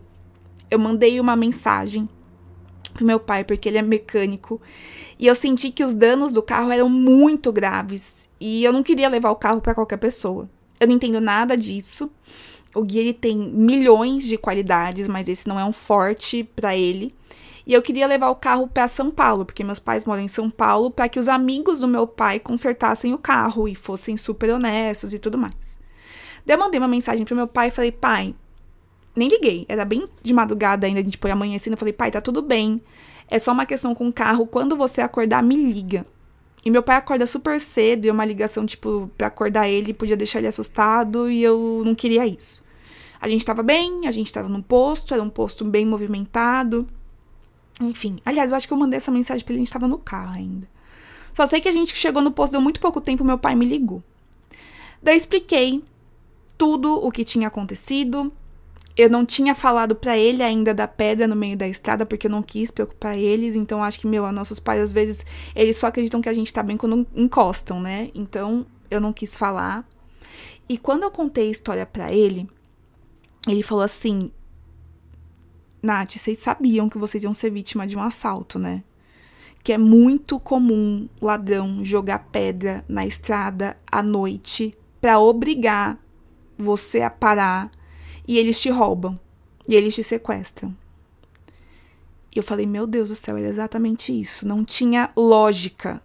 Eu 0.71 0.79
mandei 0.79 1.21
uma 1.21 1.37
mensagem 1.37 2.09
pro 2.93 3.05
meu 3.05 3.19
pai, 3.19 3.45
porque 3.45 3.69
ele 3.69 3.79
é 3.79 3.83
mecânico. 3.83 4.61
E 5.19 5.27
eu 5.27 5.35
senti 5.35 5.71
que 5.71 5.85
os 5.85 5.95
danos 5.95 6.33
do 6.33 6.43
carro 6.43 6.71
eram 6.71 6.89
muito 6.89 7.53
graves. 7.53 8.29
E 8.41 8.65
eu 8.65 8.73
não 8.73 8.83
queria 8.83 9.09
levar 9.09 9.31
o 9.31 9.37
carro 9.37 9.61
para 9.61 9.75
qualquer 9.75 9.99
pessoa. 9.99 10.49
Eu 10.79 10.89
não 10.89 10.95
entendo 10.95 11.21
nada 11.21 11.57
disso. 11.57 12.11
O 12.75 12.83
Gui 12.83 12.99
ele 12.99 13.13
tem 13.13 13.37
milhões 13.37 14.25
de 14.25 14.37
qualidades, 14.37 15.07
mas 15.07 15.29
esse 15.29 15.47
não 15.47 15.59
é 15.59 15.65
um 15.65 15.73
forte 15.73 16.43
para 16.57 16.77
ele. 16.77 17.15
E 17.67 17.73
eu 17.73 17.81
queria 17.81 18.07
levar 18.07 18.29
o 18.29 18.37
carro 18.37 18.69
para 18.69 18.89
São 18.89 19.11
Paulo, 19.11 19.47
porque 19.47 19.65
meus 19.65 19.79
pais 19.79 20.05
moram 20.05 20.21
em 20.21 20.29
São 20.29 20.51
Paulo, 20.51 20.91
para 20.91 21.09
que 21.09 21.19
os 21.19 21.29
amigos 21.29 21.81
do 21.81 21.89
meu 21.89 22.07
pai 22.07 22.39
consertassem 22.39 23.15
o 23.15 23.19
carro 23.19 23.67
e 23.67 23.75
fossem 23.75 24.17
super 24.17 24.51
honestos 24.51 25.15
e 25.15 25.19
tudo 25.19 25.39
mais. 25.39 25.79
Daí 26.45 26.57
eu 26.57 26.61
mandei 26.61 26.79
uma 26.79 26.89
mensagem 26.89 27.25
pro 27.25 27.37
meu 27.37 27.47
pai 27.47 27.69
e 27.69 27.71
falei: 27.71 27.91
"Pai, 27.91 28.35
nem 29.15 29.29
liguei. 29.29 29.65
Era 29.69 29.85
bem 29.85 30.05
de 30.23 30.33
madrugada 30.33 30.87
ainda, 30.87 31.01
a 31.01 31.03
gente 31.03 31.19
foi 31.21 31.31
amanhecendo. 31.31 31.75
Eu 31.75 31.79
falei, 31.79 31.93
pai, 31.93 32.11
tá 32.11 32.21
tudo 32.21 32.43
bem. 32.43 32.81
É 33.29 33.39
só 33.39 33.53
uma 33.53 33.67
questão 33.67 33.95
com 33.95 34.09
o 34.09 34.13
carro. 34.13 34.47
Quando 34.47 34.77
você 34.77 35.01
acordar, 35.01 35.43
me 35.43 35.57
liga. 35.57 36.07
E 36.65 36.71
meu 36.71 36.83
pai 36.83 36.97
acorda 36.97 37.27
super 37.27 37.61
cedo 37.61 38.07
e 38.07 38.11
uma 38.11 38.25
ligação, 38.25 38.65
tipo, 38.65 39.11
pra 39.19 39.27
acordar 39.27 39.69
ele, 39.69 39.93
podia 39.93 40.17
deixar 40.17 40.39
ele 40.39 40.49
assustado 40.49 41.31
e 41.31 41.43
eu 41.43 41.83
não 41.85 41.95
queria 41.95 42.27
isso. 42.27 42.65
A 43.21 43.29
gente 43.29 43.45
tava 43.45 43.63
bem, 43.63 44.07
a 44.07 44.11
gente 44.11 44.33
tava 44.33 44.49
num 44.49 44.63
posto, 44.63 45.13
era 45.13 45.23
um 45.23 45.29
posto 45.29 45.65
bem 45.65 45.85
movimentado. 45.85 46.87
Enfim. 47.81 48.19
Aliás, 48.25 48.51
eu 48.51 48.57
acho 48.57 48.67
que 48.67 48.73
eu 48.73 48.79
mandei 48.79 48.97
essa 48.97 49.11
mensagem 49.11 49.45
pra 49.45 49.53
ele, 49.53 49.61
a 49.61 49.65
gente 49.65 49.73
tava 49.73 49.87
no 49.89 49.99
carro 49.99 50.37
ainda. 50.37 50.67
Só 51.35 51.45
sei 51.45 51.61
que 51.61 51.69
a 51.69 51.73
gente 51.73 51.95
chegou 51.95 52.23
no 52.23 52.31
posto, 52.31 52.53
deu 52.53 52.61
muito 52.61 52.81
pouco 52.81 53.01
tempo, 53.01 53.25
meu 53.25 53.37
pai 53.37 53.55
me 53.55 53.67
ligou. 53.67 54.03
Daí 55.03 55.17
expliquei 55.17 55.83
tudo 56.57 56.95
o 56.95 57.11
que 57.11 57.25
tinha 57.25 57.49
acontecido, 57.49 58.33
eu 58.97 59.11
não 59.11 59.27
tinha 59.27 59.55
falado 59.55 59.97
para 59.97 60.17
ele 60.17 60.43
ainda 60.43 60.73
da 60.73 60.87
pedra 60.87 61.27
no 61.27 61.35
meio 61.35 61.57
da 61.57 61.67
estrada, 61.67 62.07
porque 62.07 62.29
eu 62.29 62.31
não 62.31 62.43
quis 62.43 62.71
preocupar 62.71 63.19
eles. 63.19 63.57
Então, 63.57 63.83
acho 63.83 63.99
que, 63.99 64.07
meu, 64.07 64.31
nossos 64.31 64.61
pais, 64.61 64.81
às 64.81 64.93
vezes, 64.93 65.27
eles 65.55 65.77
só 65.77 65.89
acreditam 65.89 66.21
que 66.21 66.29
a 66.29 66.33
gente 66.33 66.53
tá 66.53 66.63
bem 66.63 66.77
quando 66.77 67.07
encostam, 67.15 67.81
né? 67.81 68.11
Então, 68.15 68.65
eu 68.89 69.01
não 69.01 69.13
quis 69.13 69.37
falar. 69.37 69.87
E 70.69 70.79
quando 70.79 71.03
eu 71.03 71.11
contei 71.11 71.49
a 71.49 71.51
história 71.51 71.85
para 71.85 72.13
ele, 72.13 72.49
ele 73.49 73.65
falou 73.65 73.83
assim: 73.83 74.31
Nath, 75.83 76.13
vocês 76.13 76.39
sabiam 76.39 76.89
que 76.89 76.97
vocês 76.97 77.25
iam 77.25 77.35
ser 77.35 77.51
vítima 77.51 77.87
de 77.87 77.97
um 77.97 78.03
assalto, 78.03 78.61
né? 78.61 78.85
Que 79.65 79.73
é 79.73 79.79
muito 79.79 80.39
comum 80.39 81.09
ladrão 81.21 81.85
jogar 81.85 82.29
pedra 82.31 82.85
na 82.89 83.05
estrada 83.05 83.77
à 83.91 84.03
noite 84.03 84.77
para 85.01 85.19
obrigar 85.19 85.99
você 86.57 87.01
a 87.01 87.11
parar 87.11 87.71
e 88.27 88.39
eles 88.39 88.61
te 88.61 88.71
roubam 88.71 89.19
e 89.69 89.75
eles 89.75 89.95
te 89.95 90.03
sequestram. 90.03 90.75
E 92.35 92.39
eu 92.39 92.43
falei, 92.43 92.67
meu 92.67 92.87
Deus 92.87 93.09
do 93.09 93.15
céu, 93.15 93.37
era 93.37 93.49
exatamente 93.49 94.19
isso. 94.19 94.47
Não 94.47 94.65
tinha 94.65 95.11
lógica. 95.17 96.03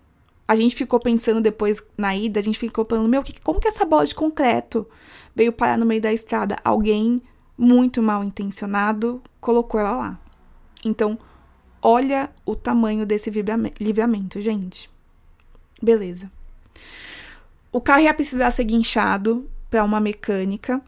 A 0.47 0.55
gente 0.55 0.75
ficou 0.75 0.99
pensando 0.99 1.41
depois 1.41 1.81
na 1.97 2.15
ida, 2.15 2.39
a 2.39 2.43
gente 2.43 2.59
ficou 2.59 2.85
pensando, 2.85 3.09
meu, 3.09 3.23
que, 3.23 3.39
como 3.41 3.59
que 3.59 3.67
essa 3.67 3.85
bola 3.85 4.05
de 4.05 4.13
concreto 4.13 4.87
veio 5.35 5.51
parar 5.51 5.77
no 5.77 5.85
meio 5.85 6.01
da 6.01 6.13
estrada? 6.13 6.57
Alguém 6.63 7.21
muito 7.57 8.01
mal 8.01 8.23
intencionado 8.23 9.21
colocou 9.41 9.79
ela 9.79 9.91
lá. 9.91 10.19
Então, 10.85 11.17
olha 11.81 12.29
o 12.45 12.55
tamanho 12.55 13.05
desse 13.05 13.31
livramento, 13.79 14.41
gente. 14.41 14.89
Beleza. 15.81 16.31
O 17.71 17.81
carro 17.81 18.01
ia 18.01 18.13
precisar 18.13 18.51
ser 18.51 18.63
guinchado 18.63 19.49
para 19.69 19.83
uma 19.83 19.99
mecânica 19.99 20.81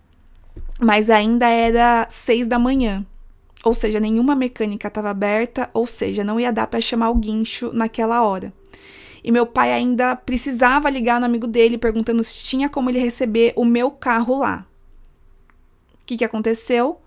mas 0.82 1.12
ainda 1.12 1.48
era 1.48 2.08
seis 2.10 2.48
da 2.48 2.58
manhã. 2.58 3.06
Ou 3.64 3.76
seja, 3.76 4.00
nenhuma 4.00 4.34
mecânica 4.36 4.88
estava 4.88 5.12
aberta, 5.12 5.70
ou 5.76 5.86
seja, 5.86 6.24
não 6.24 6.40
ia 6.40 6.52
dar 6.52 6.66
para 6.66 6.82
chamar 6.82 7.12
o 7.12 7.16
guincho 7.16 7.72
naquela 7.72 8.24
hora. 8.24 8.52
E 9.24 9.32
meu 9.32 9.46
pai 9.46 9.72
ainda 9.72 10.16
precisava 10.16 10.90
ligar 10.90 11.20
no 11.20 11.28
amigo 11.28 11.46
dele 11.46 11.78
perguntando 11.78 12.24
se 12.24 12.44
tinha 12.44 12.68
como 12.68 12.90
ele 12.90 12.98
receber 12.98 13.54
o 13.56 13.64
meu 13.64 13.92
carro 13.92 14.40
lá. 14.40 14.66
O 15.94 16.06
que, 16.08 16.18
que 16.18 16.26
aconteceu? 16.26 17.00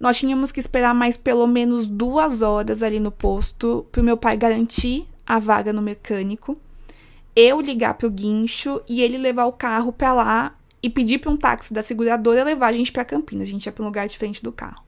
Nós 0.00 0.18
tínhamos 0.18 0.50
que 0.50 0.58
esperar 0.58 0.94
mais 0.94 1.18
pelo 1.18 1.46
menos 1.46 1.86
duas 1.86 2.40
horas 2.40 2.82
ali 2.82 2.98
no 2.98 3.10
posto 3.10 3.86
pro 3.92 4.02
meu 4.02 4.16
pai 4.16 4.38
garantir 4.38 5.06
a 5.26 5.38
vaga 5.38 5.74
no 5.74 5.82
mecânico, 5.82 6.58
eu 7.36 7.60
ligar 7.60 7.94
pro 7.94 8.10
guincho 8.10 8.80
e 8.88 9.02
ele 9.02 9.18
levar 9.18 9.44
o 9.44 9.52
carro 9.52 9.92
pra 9.92 10.14
lá 10.14 10.54
e 10.84 10.90
pedir 10.90 11.16
pra 11.16 11.30
um 11.30 11.36
táxi 11.36 11.72
da 11.72 11.82
seguradora 11.82 12.44
levar 12.44 12.66
a 12.66 12.72
gente 12.72 12.92
pra 12.92 13.06
Campinas. 13.06 13.48
A 13.48 13.50
gente 13.50 13.64
ia 13.64 13.72
pra 13.72 13.82
um 13.82 13.86
lugar 13.86 14.06
diferente 14.06 14.42
do 14.42 14.52
carro. 14.52 14.84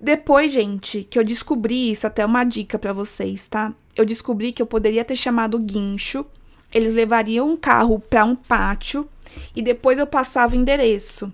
Depois, 0.00 0.52
gente, 0.52 1.02
que 1.02 1.18
eu 1.18 1.24
descobri 1.24 1.90
isso, 1.90 2.06
até 2.06 2.24
uma 2.24 2.44
dica 2.44 2.78
para 2.78 2.92
vocês, 2.92 3.48
tá? 3.48 3.74
Eu 3.96 4.04
descobri 4.04 4.52
que 4.52 4.62
eu 4.62 4.66
poderia 4.66 5.04
ter 5.04 5.16
chamado 5.16 5.56
o 5.56 5.60
guincho, 5.60 6.24
eles 6.72 6.92
levariam 6.92 7.50
um 7.50 7.56
carro 7.56 7.98
para 7.98 8.24
um 8.24 8.36
pátio 8.36 9.08
e 9.54 9.60
depois 9.60 9.98
eu 9.98 10.06
passava 10.06 10.54
o 10.54 10.56
endereço. 10.56 11.32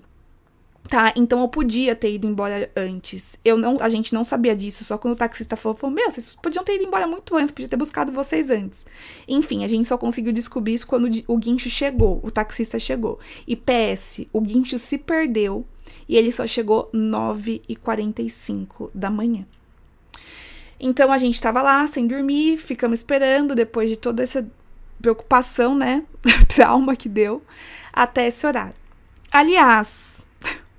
Tá, 0.92 1.10
então 1.16 1.40
eu 1.40 1.48
podia 1.48 1.96
ter 1.96 2.12
ido 2.12 2.26
embora 2.26 2.70
antes. 2.76 3.38
Eu 3.42 3.56
não, 3.56 3.78
a 3.80 3.88
gente 3.88 4.12
não 4.12 4.22
sabia 4.22 4.54
disso, 4.54 4.84
só 4.84 4.98
quando 4.98 5.14
o 5.14 5.16
taxista 5.16 5.56
falou, 5.56 5.74
falou: 5.74 5.96
"Meu, 5.96 6.10
vocês 6.10 6.34
podiam 6.34 6.62
ter 6.62 6.74
ido 6.74 6.84
embora 6.84 7.06
muito 7.06 7.34
antes, 7.34 7.50
podia 7.50 7.66
ter 7.66 7.78
buscado 7.78 8.12
vocês 8.12 8.50
antes". 8.50 8.84
Enfim, 9.26 9.64
a 9.64 9.68
gente 9.68 9.88
só 9.88 9.96
conseguiu 9.96 10.34
descobrir 10.34 10.74
isso 10.74 10.86
quando 10.86 11.08
o 11.26 11.38
guincho 11.38 11.70
chegou, 11.70 12.20
o 12.22 12.30
taxista 12.30 12.78
chegou. 12.78 13.18
E 13.48 13.56
PS, 13.56 14.26
o 14.34 14.40
guincho 14.42 14.78
se 14.78 14.98
perdeu 14.98 15.64
e 16.06 16.14
ele 16.14 16.30
só 16.30 16.46
chegou 16.46 16.90
9h45 16.92 18.90
da 18.94 19.08
manhã. 19.08 19.46
Então 20.78 21.10
a 21.10 21.16
gente 21.16 21.36
estava 21.36 21.62
lá 21.62 21.86
sem 21.86 22.06
dormir, 22.06 22.58
ficamos 22.58 22.98
esperando 22.98 23.54
depois 23.54 23.88
de 23.88 23.96
toda 23.96 24.22
essa 24.22 24.46
preocupação, 25.00 25.74
né? 25.74 26.04
Trauma 26.54 26.94
que 26.94 27.08
deu 27.08 27.40
até 27.94 28.26
esse 28.26 28.46
horário. 28.46 28.74
Aliás, 29.32 30.11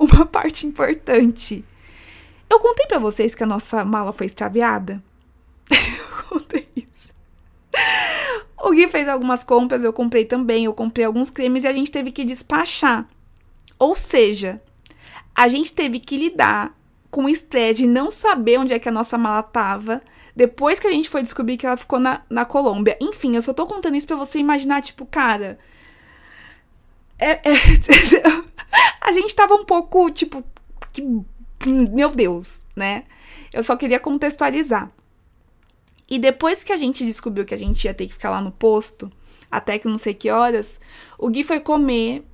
uma 0.04 0.26
parte 0.28 0.66
importante. 0.66 1.64
Eu 2.50 2.60
contei 2.60 2.86
para 2.86 3.00
vocês 3.00 3.34
que 3.34 3.44
a 3.44 3.48
nossa 3.48 3.84
mala 3.84 4.14
foi 4.14 4.28
extraviada. 4.28 5.04
eu 5.72 6.26
contei 6.30 6.68
isso. 6.76 7.12
O 8.62 8.72
Gui 8.72 8.88
fez 8.88 9.10
algumas 9.10 9.44
compras, 9.44 9.84
eu 9.84 9.92
comprei 9.92 10.26
também, 10.26 10.66
eu 10.66 10.74
comprei 10.74 11.06
alguns 11.06 11.30
cremes 11.30 11.64
e 11.64 11.68
a 11.68 11.74
gente 11.74 11.92
teve 11.92 12.12
que 12.12 12.24
despachar. 12.24 13.08
Ou 13.78 13.96
seja, 13.96 14.62
a 15.36 15.48
gente 15.48 15.74
teve 15.74 16.00
que 16.00 16.16
lidar 16.16 16.78
com 17.10 17.26
o 17.26 17.30
estresse 17.30 17.82
de 17.82 17.88
não 17.88 18.10
saber 18.10 18.60
onde 18.60 18.74
é 18.74 18.80
que 18.80 18.90
a 18.90 18.92
nossa 18.92 19.18
mala 19.18 19.44
tava, 19.44 20.02
depois 20.36 20.80
que 20.80 20.88
a 20.88 20.92
gente 20.92 21.10
foi 21.10 21.22
descobrir 21.22 21.58
que 21.58 21.66
ela 21.66 21.78
ficou 21.78 22.00
na, 22.00 22.22
na 22.30 22.46
Colômbia. 22.46 22.98
Enfim, 23.02 23.36
eu 23.36 23.42
só 23.42 23.54
tô 23.54 23.66
contando 23.66 23.96
isso 23.96 24.08
pra 24.08 24.16
você 24.16 24.40
imaginar, 24.40 24.82
tipo, 24.82 25.06
cara. 25.06 25.60
É, 27.20 27.32
é, 27.32 27.54
a 29.02 29.12
gente 29.12 29.36
tava 29.36 29.56
um 29.56 29.66
pouco, 29.66 30.10
tipo. 30.10 30.44
Que, 30.92 31.02
meu 31.70 32.10
Deus, 32.10 32.62
né? 32.76 33.04
Eu 33.52 33.64
só 33.64 33.76
queria 33.76 34.00
contextualizar. 34.00 34.92
E 36.10 36.20
depois 36.20 36.64
que 36.64 36.72
a 36.72 36.76
gente 36.76 37.06
descobriu 37.06 37.46
que 37.46 37.54
a 37.54 37.58
gente 37.58 37.86
ia 37.86 37.94
ter 37.94 38.08
que 38.08 38.14
ficar 38.14 38.30
lá 38.30 38.42
no 38.42 38.52
posto, 38.52 39.12
até 39.50 39.80
que 39.80 39.88
não 39.88 39.98
sei 39.98 40.14
que 40.14 40.30
horas, 40.30 40.80
o 41.18 41.30
Gui 41.30 41.44
foi 41.44 41.60
comer, 41.60 42.26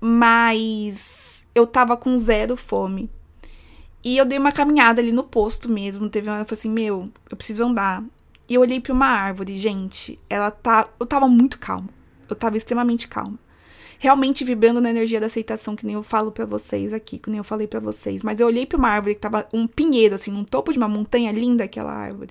mas 0.00 1.44
eu 1.54 1.66
tava 1.66 1.96
com 1.96 2.18
zero 2.18 2.56
fome. 2.56 3.10
E 4.02 4.16
eu 4.16 4.24
dei 4.24 4.38
uma 4.38 4.52
caminhada 4.52 5.00
ali 5.00 5.12
no 5.12 5.24
posto 5.24 5.68
mesmo. 5.68 6.08
Teve 6.08 6.28
uma 6.28 6.34
hora 6.34 6.42
eu 6.42 6.46
falei 6.46 6.58
assim: 6.58 6.70
Meu, 6.70 7.10
eu 7.30 7.36
preciso 7.36 7.64
andar. 7.64 8.02
E 8.48 8.54
eu 8.54 8.60
olhei 8.60 8.80
para 8.80 8.92
uma 8.92 9.06
árvore, 9.06 9.58
gente. 9.58 10.18
Ela 10.30 10.50
tá. 10.50 10.88
Eu 10.98 11.06
tava 11.06 11.28
muito 11.28 11.58
calma. 11.58 11.88
Eu 12.28 12.36
tava 12.36 12.56
extremamente 12.56 13.08
calma. 13.08 13.38
Realmente 13.98 14.44
vibrando 14.44 14.80
na 14.80 14.90
energia 14.90 15.20
da 15.20 15.26
aceitação, 15.26 15.74
que 15.74 15.84
nem 15.84 15.94
eu 15.94 16.02
falo 16.02 16.30
para 16.30 16.46
vocês 16.46 16.92
aqui, 16.92 17.18
que 17.18 17.28
nem 17.28 17.38
eu 17.38 17.44
falei 17.44 17.66
para 17.66 17.80
vocês. 17.80 18.22
Mas 18.22 18.38
eu 18.38 18.46
olhei 18.46 18.64
para 18.64 18.78
uma 18.78 18.88
árvore 18.88 19.14
que 19.14 19.20
tava 19.20 19.48
um 19.52 19.66
pinheiro, 19.66 20.14
assim, 20.14 20.30
no 20.30 20.44
topo 20.44 20.72
de 20.72 20.78
uma 20.78 20.88
montanha 20.88 21.32
linda, 21.32 21.64
aquela 21.64 21.92
árvore. 21.92 22.30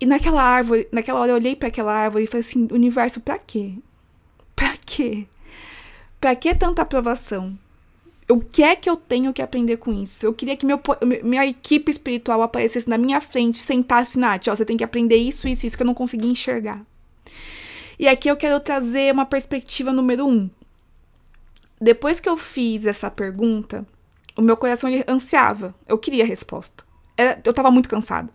E 0.00 0.06
naquela 0.06 0.42
árvore, 0.42 0.86
naquela 0.92 1.20
hora 1.20 1.32
eu 1.32 1.36
olhei 1.36 1.56
para 1.56 1.68
aquela 1.68 1.92
árvore 1.92 2.24
e 2.24 2.26
falei 2.26 2.40
assim: 2.40 2.68
universo, 2.70 3.20
pra 3.20 3.36
quê? 3.36 3.74
Pra 4.54 4.76
quê? 4.86 5.26
Pra 6.20 6.36
que 6.36 6.54
tanta 6.54 6.82
aprovação? 6.82 7.58
o 8.30 8.40
que 8.40 8.62
é 8.62 8.76
que 8.76 8.88
eu 8.88 8.96
tenho 8.96 9.32
que 9.32 9.40
aprender 9.40 9.78
com 9.78 9.92
isso? 9.92 10.26
Eu 10.26 10.34
queria 10.34 10.56
que 10.56 10.66
meu, 10.66 10.80
minha 11.24 11.46
equipe 11.46 11.90
espiritual 11.90 12.42
aparecesse 12.42 12.88
na 12.88 12.98
minha 12.98 13.20
frente, 13.20 13.56
sentasse, 13.56 14.18
Nath, 14.18 14.48
ó, 14.48 14.54
você 14.54 14.64
tem 14.64 14.76
que 14.76 14.84
aprender 14.84 15.16
isso, 15.16 15.48
isso, 15.48 15.66
isso, 15.66 15.76
que 15.76 15.82
eu 15.82 15.86
não 15.86 15.94
consegui 15.94 16.26
enxergar. 16.26 16.84
E 17.98 18.06
aqui 18.06 18.28
eu 18.28 18.36
quero 18.36 18.60
trazer 18.60 19.12
uma 19.12 19.26
perspectiva 19.26 19.92
número 19.92 20.26
um. 20.26 20.48
Depois 21.80 22.20
que 22.20 22.28
eu 22.28 22.36
fiz 22.36 22.86
essa 22.86 23.10
pergunta, 23.10 23.86
o 24.36 24.42
meu 24.42 24.56
coração 24.56 24.88
ansiava. 25.08 25.74
Eu 25.86 25.98
queria 25.98 26.22
a 26.22 26.26
resposta. 26.26 26.84
Era, 27.16 27.40
eu 27.44 27.52
tava 27.52 27.70
muito 27.70 27.88
cansada. 27.88 28.32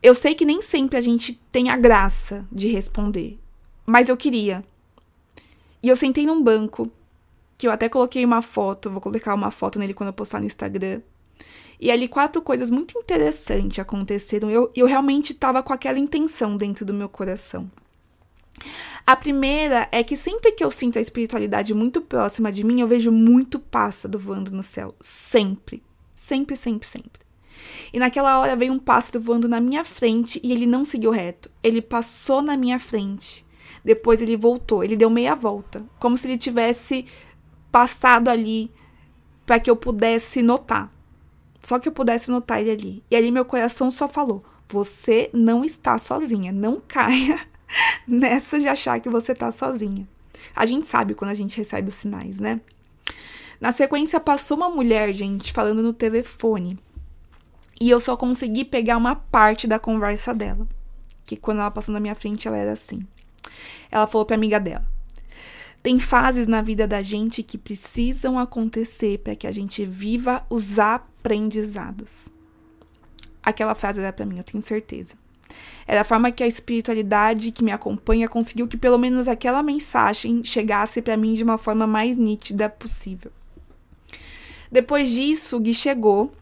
Eu 0.00 0.14
sei 0.14 0.34
que 0.34 0.44
nem 0.44 0.62
sempre 0.62 0.96
a 0.96 1.00
gente 1.00 1.34
tem 1.50 1.70
a 1.70 1.76
graça 1.76 2.46
de 2.52 2.68
responder, 2.68 3.36
mas 3.84 4.08
eu 4.08 4.16
queria. 4.16 4.64
E 5.82 5.88
eu 5.88 5.96
sentei 5.96 6.24
num 6.24 6.40
banco 6.40 6.88
que 7.56 7.66
eu 7.66 7.72
até 7.72 7.88
coloquei 7.88 8.24
uma 8.24 8.40
foto, 8.40 8.90
vou 8.90 9.00
colocar 9.00 9.34
uma 9.34 9.50
foto 9.50 9.80
nele 9.80 9.92
quando 9.94 10.08
eu 10.08 10.12
postar 10.12 10.38
no 10.38 10.46
Instagram. 10.46 11.02
E 11.80 11.90
ali 11.90 12.06
quatro 12.06 12.40
coisas 12.40 12.70
muito 12.70 12.96
interessantes 12.96 13.80
aconteceram. 13.80 14.48
Eu, 14.48 14.70
eu 14.74 14.86
realmente 14.86 15.32
estava 15.32 15.64
com 15.64 15.72
aquela 15.72 15.98
intenção 15.98 16.56
dentro 16.56 16.84
do 16.84 16.94
meu 16.94 17.08
coração. 17.08 17.68
A 19.06 19.16
primeira 19.16 19.88
é 19.90 20.02
que 20.04 20.16
sempre 20.16 20.52
que 20.52 20.62
eu 20.62 20.70
sinto 20.70 20.98
a 20.98 21.02
espiritualidade 21.02 21.72
muito 21.72 22.00
próxima 22.00 22.52
de 22.52 22.62
mim, 22.64 22.80
eu 22.80 22.88
vejo 22.88 23.10
muito 23.10 23.58
pássaro 23.58 24.18
voando 24.18 24.50
no 24.50 24.62
céu. 24.62 24.94
Sempre. 25.00 25.82
Sempre, 26.14 26.56
sempre, 26.56 26.86
sempre. 26.86 27.28
E 27.92 27.98
naquela 27.98 28.38
hora 28.38 28.56
veio 28.56 28.72
um 28.72 28.78
pássaro 28.78 29.20
voando 29.20 29.48
na 29.48 29.60
minha 29.60 29.84
frente 29.84 30.40
e 30.42 30.52
ele 30.52 30.66
não 30.66 30.84
seguiu 30.84 31.10
reto. 31.10 31.50
Ele 31.62 31.80
passou 31.80 32.42
na 32.42 32.56
minha 32.56 32.78
frente. 32.78 33.46
Depois 33.84 34.20
ele 34.20 34.36
voltou. 34.36 34.84
Ele 34.84 34.96
deu 34.96 35.08
meia 35.08 35.34
volta. 35.34 35.84
Como 35.98 36.16
se 36.16 36.26
ele 36.26 36.38
tivesse 36.38 37.06
passado 37.70 38.28
ali 38.28 38.70
para 39.46 39.58
que 39.58 39.70
eu 39.70 39.76
pudesse 39.76 40.42
notar. 40.42 40.92
Só 41.60 41.78
que 41.78 41.88
eu 41.88 41.92
pudesse 41.92 42.30
notar 42.30 42.60
ele 42.60 42.70
ali. 42.70 43.04
E 43.10 43.16
ali 43.16 43.30
meu 43.30 43.44
coração 43.44 43.90
só 43.90 44.06
falou: 44.06 44.44
você 44.68 45.30
não 45.32 45.64
está 45.64 45.96
sozinha. 45.98 46.52
Não 46.52 46.82
caia 46.86 47.40
nessa 48.06 48.58
de 48.58 48.68
achar 48.68 49.00
que 49.00 49.08
você 49.08 49.32
está 49.32 49.50
sozinha. 49.52 50.06
A 50.54 50.66
gente 50.66 50.86
sabe 50.88 51.14
quando 51.14 51.30
a 51.30 51.34
gente 51.34 51.56
recebe 51.56 51.88
os 51.88 51.94
sinais, 51.94 52.40
né? 52.40 52.60
Na 53.60 53.72
sequência, 53.72 54.20
passou 54.20 54.56
uma 54.56 54.68
mulher, 54.68 55.12
gente, 55.12 55.52
falando 55.52 55.82
no 55.82 55.92
telefone. 55.92 56.78
E 57.80 57.90
eu 57.90 58.00
só 58.00 58.16
consegui 58.16 58.64
pegar 58.64 58.96
uma 58.96 59.16
parte 59.16 59.66
da 59.66 59.78
conversa 59.78 60.32
dela. 60.34 60.66
Que 61.24 61.36
quando 61.36 61.58
ela 61.58 61.70
passou 61.70 61.92
na 61.92 62.00
minha 62.00 62.14
frente, 62.14 62.46
ela 62.46 62.56
era 62.56 62.72
assim. 62.72 63.06
Ela 63.90 64.06
falou 64.06 64.24
pra 64.24 64.36
amiga 64.36 64.58
dela: 64.58 64.86
tem 65.82 65.98
fases 65.98 66.46
na 66.46 66.62
vida 66.62 66.86
da 66.86 67.02
gente 67.02 67.42
que 67.42 67.58
precisam 67.58 68.38
acontecer 68.38 69.18
para 69.18 69.36
que 69.36 69.46
a 69.46 69.52
gente 69.52 69.84
viva 69.84 70.44
os 70.48 70.78
aprendizados. 70.78 72.28
Aquela 73.42 73.74
frase 73.74 74.00
era 74.00 74.12
para 74.12 74.26
mim, 74.26 74.38
eu 74.38 74.44
tenho 74.44 74.62
certeza. 74.62 75.14
Era 75.86 76.02
a 76.02 76.04
forma 76.04 76.30
que 76.30 76.42
a 76.42 76.46
espiritualidade 76.46 77.52
que 77.52 77.64
me 77.64 77.72
acompanha 77.72 78.28
conseguiu 78.28 78.68
que 78.68 78.76
pelo 78.76 78.98
menos 78.98 79.28
aquela 79.28 79.62
mensagem 79.62 80.44
chegasse 80.44 81.00
para 81.00 81.16
mim 81.16 81.34
de 81.34 81.42
uma 81.42 81.58
forma 81.58 81.86
mais 81.86 82.16
nítida 82.16 82.68
possível. 82.68 83.32
Depois 84.70 85.10
disso, 85.10 85.56
o 85.56 85.60
Gui 85.60 85.74
chegou. 85.74 86.32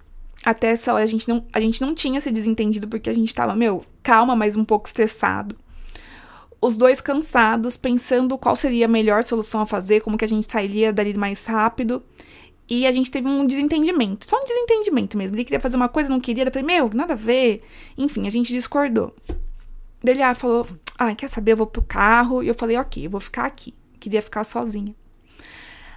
Até 0.44 0.68
essa 0.68 0.92
hora 0.92 1.02
a 1.02 1.08
gente 1.08 1.28
não, 1.28 1.44
a 1.52 1.60
gente 1.60 1.80
não 1.80 1.94
tinha 1.94 2.20
se 2.20 2.30
desentendido 2.30 2.86
porque 2.86 3.10
a 3.10 3.14
gente 3.14 3.34
tava, 3.34 3.54
meu, 3.56 3.84
calma, 4.02 4.36
mas 4.36 4.54
um 4.54 4.64
pouco 4.64 4.86
estressado 4.86 5.56
os 6.60 6.76
dois 6.76 7.00
cansados, 7.00 7.76
pensando 7.76 8.36
qual 8.38 8.56
seria 8.56 8.86
a 8.86 8.88
melhor 8.88 9.22
solução 9.22 9.60
a 9.60 9.66
fazer, 9.66 10.00
como 10.00 10.16
que 10.16 10.24
a 10.24 10.28
gente 10.28 10.50
sairia 10.50 10.92
dali 10.92 11.14
mais 11.14 11.46
rápido. 11.46 12.02
E 12.68 12.86
a 12.86 12.92
gente 12.92 13.10
teve 13.10 13.28
um 13.28 13.46
desentendimento. 13.46 14.28
Só 14.28 14.36
um 14.36 14.44
desentendimento 14.44 15.16
mesmo. 15.16 15.36
Ele 15.36 15.44
queria 15.44 15.60
fazer 15.60 15.76
uma 15.76 15.88
coisa, 15.88 16.10
não 16.10 16.20
queria. 16.20 16.44
Eu 16.44 16.52
falei, 16.52 16.66
meu, 16.66 16.90
nada 16.92 17.12
a 17.12 17.16
ver. 17.16 17.62
Enfim, 17.96 18.26
a 18.26 18.30
gente 18.30 18.52
discordou. 18.52 19.14
Ele 20.04 20.22
ah, 20.22 20.34
falou, 20.34 20.66
ah, 20.98 21.14
quer 21.14 21.28
saber? 21.28 21.52
Eu 21.52 21.56
vou 21.58 21.66
pro 21.66 21.82
carro. 21.82 22.42
E 22.42 22.48
eu 22.48 22.54
falei, 22.54 22.76
ok, 22.76 23.06
eu 23.06 23.10
vou 23.10 23.20
ficar 23.20 23.44
aqui. 23.44 23.72
Queria 24.00 24.20
ficar 24.20 24.42
sozinha. 24.42 24.94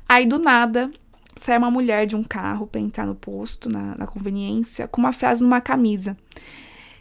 Aí, 0.08 0.26
do 0.26 0.38
nada, 0.38 0.92
sai 1.40 1.58
uma 1.58 1.72
mulher 1.72 2.06
de 2.06 2.16
um 2.16 2.24
carro 2.24 2.68
pra 2.68 2.80
entrar 2.80 3.06
no 3.06 3.16
posto, 3.16 3.70
na, 3.70 3.96
na 3.96 4.06
conveniência, 4.06 4.88
com 4.88 5.02
uma 5.02 5.14
frase 5.14 5.42
numa 5.42 5.62
camisa. 5.62 6.16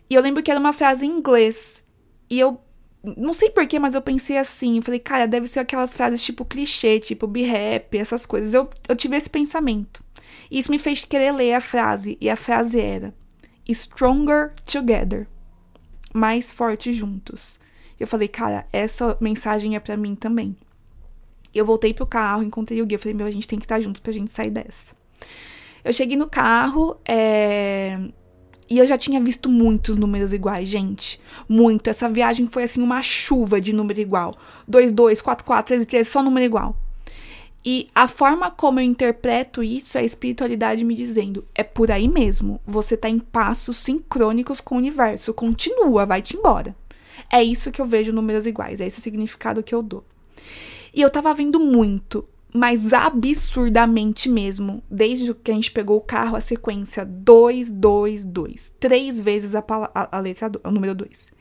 E 0.08 0.14
eu 0.14 0.22
lembro 0.22 0.42
que 0.42 0.50
era 0.50 0.60
uma 0.60 0.72
frase 0.72 1.04
em 1.04 1.10
inglês. 1.10 1.84
E 2.30 2.38
eu 2.40 2.60
não 3.02 3.32
sei 3.32 3.50
porquê, 3.50 3.78
mas 3.78 3.94
eu 3.94 4.02
pensei 4.02 4.36
assim. 4.36 4.76
Eu 4.76 4.82
falei, 4.82 5.00
cara, 5.00 5.26
deve 5.26 5.46
ser 5.46 5.60
aquelas 5.60 5.94
frases 5.94 6.22
tipo 6.22 6.44
clichê, 6.44 6.98
tipo 6.98 7.26
be 7.26 7.44
happy, 7.44 7.98
essas 7.98 8.26
coisas. 8.26 8.54
Eu, 8.54 8.68
eu 8.88 8.96
tive 8.96 9.16
esse 9.16 9.30
pensamento. 9.30 10.02
E 10.50 10.58
isso 10.58 10.70
me 10.70 10.78
fez 10.78 11.04
querer 11.04 11.32
ler 11.32 11.54
a 11.54 11.60
frase. 11.60 12.18
E 12.20 12.28
a 12.28 12.36
frase 12.36 12.80
era: 12.80 13.14
Stronger 13.68 14.52
together. 14.64 15.26
Mais 16.12 16.50
forte 16.50 16.92
juntos. 16.92 17.60
Eu 17.98 18.06
falei, 18.06 18.28
cara, 18.28 18.66
essa 18.72 19.16
mensagem 19.20 19.76
é 19.76 19.80
para 19.80 19.96
mim 19.96 20.14
também. 20.14 20.56
Eu 21.54 21.66
voltei 21.66 21.92
pro 21.92 22.06
carro, 22.06 22.42
encontrei 22.42 22.80
o 22.80 22.86
Gui. 22.86 22.94
Eu 22.94 22.98
falei, 22.98 23.14
meu, 23.14 23.26
a 23.26 23.30
gente 23.30 23.48
tem 23.48 23.58
que 23.58 23.64
estar 23.64 23.80
juntos 23.80 24.00
pra 24.00 24.12
gente 24.12 24.30
sair 24.30 24.50
dessa. 24.50 24.94
Eu 25.84 25.92
cheguei 25.92 26.16
no 26.16 26.28
carro, 26.28 26.96
é... 27.04 27.98
E 28.68 28.78
eu 28.78 28.86
já 28.86 28.98
tinha 28.98 29.20
visto 29.20 29.48
muitos 29.48 29.96
números 29.96 30.32
iguais, 30.32 30.68
gente. 30.68 31.20
Muito. 31.48 31.88
Essa 31.88 32.08
viagem 32.08 32.46
foi 32.46 32.64
assim 32.64 32.82
uma 32.82 33.02
chuva 33.02 33.60
de 33.60 33.72
número 33.72 34.00
igual. 34.00 34.34
2, 34.66 34.92
2, 34.92 35.20
4, 35.22 35.44
4, 35.44 35.66
13, 35.66 35.86
13, 35.86 36.10
só 36.10 36.22
número 36.22 36.44
igual. 36.44 36.76
E 37.64 37.88
a 37.94 38.06
forma 38.06 38.50
como 38.50 38.78
eu 38.78 38.84
interpreto 38.84 39.62
isso 39.62 39.98
é 39.98 40.02
a 40.02 40.04
espiritualidade 40.04 40.84
me 40.84 40.94
dizendo: 40.94 41.44
é 41.54 41.62
por 41.62 41.90
aí 41.90 42.06
mesmo. 42.06 42.60
Você 42.66 42.96
tá 42.96 43.08
em 43.08 43.18
passos 43.18 43.78
sincrônicos 43.78 44.60
com 44.60 44.74
o 44.74 44.78
universo. 44.78 45.34
Continua, 45.34 46.06
vai-te 46.06 46.36
embora. 46.36 46.76
É 47.32 47.42
isso 47.42 47.72
que 47.72 47.80
eu 47.80 47.86
vejo 47.86 48.12
números 48.12 48.46
iguais. 48.46 48.80
É 48.80 48.86
esse 48.86 48.98
o 48.98 49.02
significado 49.02 49.62
que 49.62 49.74
eu 49.74 49.82
dou. 49.82 50.04
E 50.94 51.00
eu 51.00 51.10
tava 51.10 51.34
vendo 51.34 51.58
muito 51.58 52.24
mas 52.52 52.92
absurdamente 52.92 54.28
mesmo, 54.28 54.82
desde 54.90 55.34
que 55.34 55.50
a 55.50 55.54
gente 55.54 55.70
pegou 55.70 55.98
o 55.98 56.02
carro, 56.02 56.36
a 56.36 56.40
sequência 56.40 57.04
2, 57.04 57.70
2, 57.70 58.24
2. 58.24 58.74
Três 58.80 59.20
vezes 59.20 59.54
a, 59.54 59.64
a, 59.94 60.16
a 60.16 60.20
letra, 60.20 60.50
o 60.64 60.70
número 60.70 60.94
2. 60.94 61.38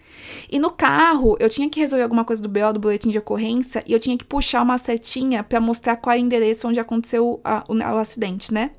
E 0.52 0.60
no 0.60 0.72
carro, 0.72 1.38
eu 1.40 1.50
tinha 1.50 1.70
que 1.70 1.80
resolver 1.80 2.04
alguma 2.04 2.26
coisa 2.26 2.42
do 2.42 2.50
BO, 2.50 2.74
do 2.74 2.80
boletim 2.80 3.10
de 3.10 3.20
ocorrência, 3.20 3.84
e 3.86 3.94
eu 3.94 4.00
tinha 4.00 4.18
que 4.18 4.26
puxar 4.26 4.62
uma 4.62 4.78
setinha 4.78 5.44
para 5.44 5.60
mostrar 5.60 5.98
qual 5.98 6.16
é 6.16 6.20
o 6.20 6.22
endereço 6.22 6.68
onde 6.68 6.80
aconteceu 6.80 7.40
a, 7.44 7.64
o, 7.68 7.76
o, 7.76 7.98
acidente, 7.98 8.54
né? 8.54 8.72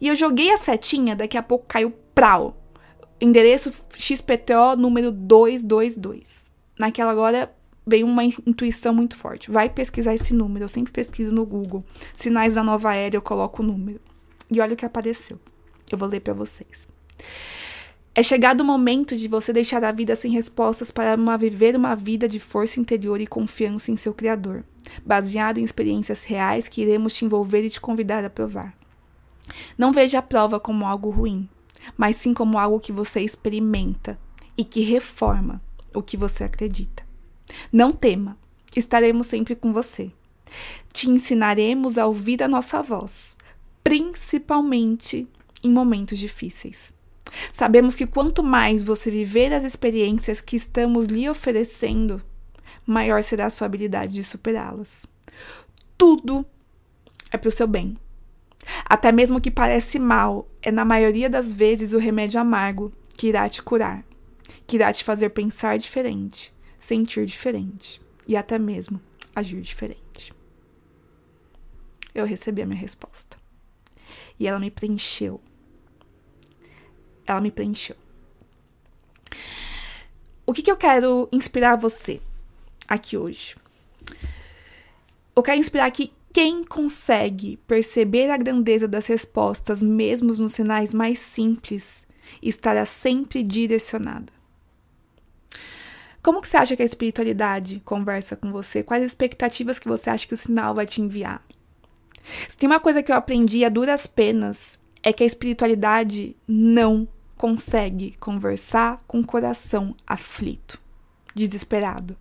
E 0.00 0.08
eu 0.08 0.14
joguei 0.14 0.50
a 0.50 0.56
setinha, 0.56 1.16
daqui 1.16 1.36
a 1.36 1.42
pouco 1.42 1.66
caiu 1.66 1.92
prau. 2.14 2.56
Endereço 3.20 3.70
XPTO 3.96 4.76
número 4.76 5.10
222. 5.10 6.52
Naquela 6.78 7.10
agora, 7.10 7.54
veio 7.86 8.06
uma 8.06 8.24
intuição 8.24 8.92
muito 8.92 9.16
forte. 9.16 9.50
Vai 9.50 9.68
pesquisar 9.70 10.14
esse 10.14 10.34
número. 10.34 10.64
Eu 10.64 10.68
sempre 10.68 10.92
pesquiso 10.92 11.34
no 11.34 11.46
Google. 11.46 11.84
Sinais 12.14 12.54
da 12.54 12.64
nova 12.64 12.94
era, 12.94 13.16
eu 13.16 13.22
coloco 13.22 13.62
o 13.62 13.66
número. 13.66 14.00
E 14.50 14.60
olha 14.60 14.74
o 14.74 14.76
que 14.76 14.84
apareceu. 14.84 15.38
Eu 15.90 15.96
vou 15.96 16.08
ler 16.08 16.20
para 16.20 16.34
vocês. 16.34 16.88
É 18.14 18.22
chegado 18.22 18.62
o 18.62 18.64
momento 18.64 19.14
de 19.14 19.28
você 19.28 19.52
deixar 19.52 19.84
a 19.84 19.92
vida 19.92 20.16
sem 20.16 20.32
respostas 20.32 20.90
para 20.90 21.14
uma, 21.20 21.36
viver 21.36 21.76
uma 21.76 21.94
vida 21.94 22.28
de 22.28 22.40
força 22.40 22.80
interior 22.80 23.20
e 23.20 23.26
confiança 23.26 23.90
em 23.90 23.96
seu 23.96 24.14
Criador, 24.14 24.64
baseado 25.04 25.58
em 25.58 25.64
experiências 25.64 26.24
reais 26.24 26.66
que 26.66 26.80
iremos 26.80 27.12
te 27.12 27.24
envolver 27.24 27.62
e 27.62 27.70
te 27.70 27.80
convidar 27.80 28.24
a 28.24 28.30
provar. 28.30 28.74
Não 29.76 29.92
veja 29.92 30.18
a 30.18 30.22
prova 30.22 30.58
como 30.58 30.86
algo 30.86 31.10
ruim, 31.10 31.46
mas 31.96 32.16
sim 32.16 32.32
como 32.32 32.58
algo 32.58 32.80
que 32.80 32.90
você 32.90 33.20
experimenta 33.20 34.18
e 34.56 34.64
que 34.64 34.80
reforma 34.80 35.62
o 35.94 36.02
que 36.02 36.16
você 36.16 36.42
acredita. 36.42 37.05
Não 37.72 37.92
tema, 37.92 38.38
estaremos 38.74 39.26
sempre 39.26 39.54
com 39.54 39.72
você. 39.72 40.10
Te 40.92 41.10
ensinaremos 41.10 41.98
a 41.98 42.06
ouvir 42.06 42.42
a 42.42 42.48
nossa 42.48 42.82
voz, 42.82 43.36
principalmente 43.82 45.28
em 45.62 45.70
momentos 45.70 46.18
difíceis. 46.18 46.92
Sabemos 47.52 47.94
que 47.94 48.06
quanto 48.06 48.42
mais 48.42 48.82
você 48.82 49.10
viver 49.10 49.52
as 49.52 49.64
experiências 49.64 50.40
que 50.40 50.56
estamos 50.56 51.06
lhe 51.06 51.28
oferecendo, 51.28 52.22
maior 52.86 53.22
será 53.22 53.46
a 53.46 53.50
sua 53.50 53.66
habilidade 53.66 54.12
de 54.12 54.24
superá-las. 54.24 55.06
Tudo 55.98 56.46
é 57.30 57.36
para 57.36 57.48
o 57.48 57.52
seu 57.52 57.66
bem. 57.66 57.96
Até 58.84 59.12
mesmo 59.12 59.38
o 59.38 59.40
que 59.40 59.50
parece 59.50 59.98
mal 59.98 60.48
é, 60.62 60.70
na 60.70 60.84
maioria 60.84 61.28
das 61.28 61.52
vezes, 61.52 61.92
o 61.92 61.98
remédio 61.98 62.40
amargo 62.40 62.92
que 63.16 63.28
irá 63.28 63.48
te 63.48 63.62
curar, 63.62 64.04
que 64.66 64.76
irá 64.76 64.92
te 64.92 65.04
fazer 65.04 65.30
pensar 65.30 65.78
diferente, 65.78 66.52
sentir 66.86 67.26
diferente 67.26 68.00
e 68.28 68.36
até 68.36 68.60
mesmo 68.60 69.00
agir 69.34 69.60
diferente. 69.60 70.32
Eu 72.14 72.24
recebi 72.24 72.62
a 72.62 72.66
minha 72.66 72.80
resposta. 72.80 73.36
E 74.38 74.46
ela 74.46 74.60
me 74.60 74.70
preencheu. 74.70 75.40
Ela 77.26 77.40
me 77.40 77.50
preencheu. 77.50 77.96
O 80.46 80.52
que, 80.52 80.62
que 80.62 80.70
eu 80.70 80.76
quero 80.76 81.28
inspirar 81.32 81.74
você 81.74 82.20
aqui 82.86 83.16
hoje? 83.16 83.56
Eu 85.34 85.42
quero 85.42 85.58
inspirar 85.58 85.90
que 85.90 86.12
quem 86.32 86.62
consegue 86.62 87.56
perceber 87.66 88.30
a 88.30 88.36
grandeza 88.36 88.86
das 88.86 89.06
respostas, 89.06 89.82
mesmo 89.82 90.32
nos 90.32 90.52
sinais 90.52 90.94
mais 90.94 91.18
simples, 91.18 92.06
estará 92.40 92.86
sempre 92.86 93.42
direcionado. 93.42 94.35
Como 96.26 96.40
que 96.40 96.48
você 96.48 96.56
acha 96.56 96.74
que 96.74 96.82
a 96.82 96.84
espiritualidade 96.84 97.80
conversa 97.84 98.34
com 98.34 98.50
você? 98.50 98.82
Quais 98.82 99.00
expectativas 99.04 99.78
que 99.78 99.86
você 99.86 100.10
acha 100.10 100.26
que 100.26 100.34
o 100.34 100.36
sinal 100.36 100.74
vai 100.74 100.84
te 100.84 101.00
enviar? 101.00 101.40
Se 102.48 102.56
tem 102.56 102.68
uma 102.68 102.80
coisa 102.80 103.00
que 103.00 103.12
eu 103.12 103.16
aprendi 103.16 103.64
a 103.64 103.68
duras 103.68 104.08
penas, 104.08 104.76
é 105.04 105.12
que 105.12 105.22
a 105.22 105.26
espiritualidade 105.26 106.36
não 106.44 107.06
consegue 107.36 108.16
conversar 108.18 109.00
com 109.06 109.20
o 109.20 109.24
coração 109.24 109.94
aflito, 110.04 110.80
desesperado, 111.32 112.16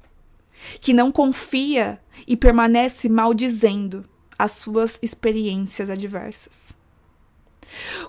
que 0.79 0.93
não 0.93 1.11
confia 1.11 1.99
e 2.27 2.37
permanece 2.37 3.09
maldizendo 3.09 4.07
as 4.37 4.51
suas 4.51 4.99
experiências 5.01 5.89
adversas. 5.89 6.77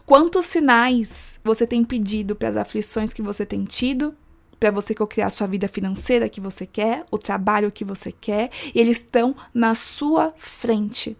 Quantos 0.05 0.45
sinais 0.45 1.41
você 1.43 1.67
tem 1.67 1.83
pedido 1.83 2.37
para 2.37 2.51
as 2.51 2.57
aflições 2.59 3.15
que 3.15 3.23
você 3.23 3.47
tem 3.47 3.65
tido 3.65 4.15
para 4.59 4.71
você 4.71 4.95
criar 4.95 5.27
a 5.27 5.31
sua 5.31 5.47
vida 5.47 5.69
financeira 5.69 6.29
que 6.29 6.41
você 6.41 6.67
quer, 6.67 7.05
o 7.11 7.19
trabalho 7.19 7.73
que 7.73 7.85
você 7.85 8.11
quer, 8.11 8.51
e 8.75 8.81
eles 8.81 8.97
estão 8.97 9.35
na 9.53 9.75
sua 9.75 10.35
frente. 10.37 11.17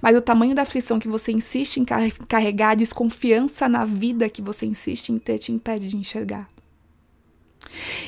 Mas 0.00 0.16
o 0.16 0.20
tamanho 0.20 0.54
da 0.54 0.62
aflição 0.62 0.98
que 0.98 1.08
você 1.08 1.32
insiste 1.32 1.78
em 1.78 1.84
carregar, 1.84 2.70
a 2.70 2.74
desconfiança 2.74 3.68
na 3.68 3.84
vida 3.84 4.28
que 4.28 4.42
você 4.42 4.66
insiste 4.66 5.10
em 5.10 5.18
ter, 5.18 5.38
te 5.38 5.52
impede 5.52 5.88
de 5.88 5.96
enxergar. 5.96 6.48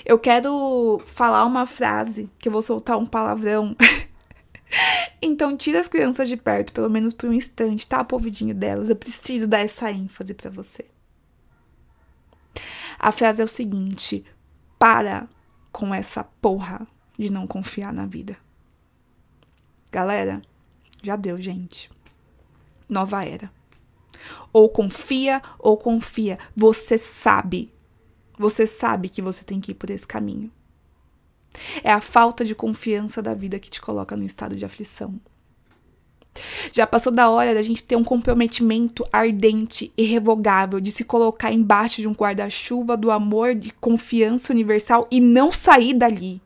Eu 0.05 0.19
quero 0.19 1.01
falar 1.07 1.45
uma 1.45 1.65
frase 1.65 2.29
que 2.39 2.49
eu 2.49 2.53
vou 2.53 2.61
soltar 2.61 2.99
um 2.99 3.07
palavrão. 3.07 3.75
então, 5.23 5.57
tira 5.57 5.81
as 5.81 5.89
crianças 5.89 6.29
de 6.29 6.37
perto, 6.37 6.73
pelo 6.73 6.91
menos 6.91 7.15
por 7.15 7.31
um 7.31 7.33
instante, 7.33 7.87
tapa 7.87 8.15
o 8.15 8.19
ouvidinho 8.19 8.55
delas. 8.55 8.91
Eu 8.91 8.97
preciso 8.97 9.49
dar 9.49 9.61
essa 9.61 9.91
ênfase 9.91 10.35
para 10.35 10.51
você. 10.51 10.85
A 12.99 13.13
frase 13.13 13.43
é 13.43 13.45
o 13.45 13.49
seguinte: 13.49 14.25
para 14.79 15.29
com 15.73 15.95
essa 15.95 16.25
porra 16.25 16.87
de 17.19 17.31
não 17.31 17.47
confiar 17.47 17.93
na 17.93 18.07
vida. 18.07 18.37
Galera, 19.91 20.43
já 21.03 21.17
deu, 21.17 21.41
gente. 21.41 21.91
Nova 22.89 23.25
era. 23.25 23.51
Ou 24.53 24.69
confia 24.69 25.41
ou 25.59 25.77
confia. 25.77 26.39
Você 26.57 26.99
sabe. 26.99 27.73
Você 28.39 28.67
sabe 28.67 29.09
que 29.09 29.23
você 29.23 29.45
tem 29.45 29.61
que 29.61 29.73
ir 29.73 29.75
por 29.75 29.91
esse 29.91 30.07
caminho. 30.07 30.51
É 31.83 31.93
a 31.93 32.01
falta 32.01 32.45
de 32.45 32.55
confiança 32.55 33.23
da 33.23 33.35
vida 33.35 33.61
que 33.61 33.71
te 33.71 33.81
coloca 33.81 34.17
no 34.17 34.25
estado 34.25 34.57
de 34.57 34.65
aflição. 34.65 35.21
Já 36.73 36.87
passou 36.87 37.13
da 37.13 37.31
hora 37.31 37.55
da 37.55 37.63
gente 37.63 37.83
ter 37.83 37.97
um 37.97 38.05
comprometimento 38.05 39.07
ardente, 39.13 39.93
irrevogável, 39.97 40.81
de 40.81 40.91
se 40.91 41.05
colocar 41.05 41.53
embaixo 41.53 42.01
de 42.01 42.09
um 42.09 42.13
guarda-chuva 42.13 42.97
do 42.97 43.11
amor, 43.11 43.55
de 43.55 43.73
confiança 43.73 44.53
universal 44.53 45.07
e 45.11 45.21
não 45.21 45.53
sair 45.53 45.95
dali. 45.95 46.41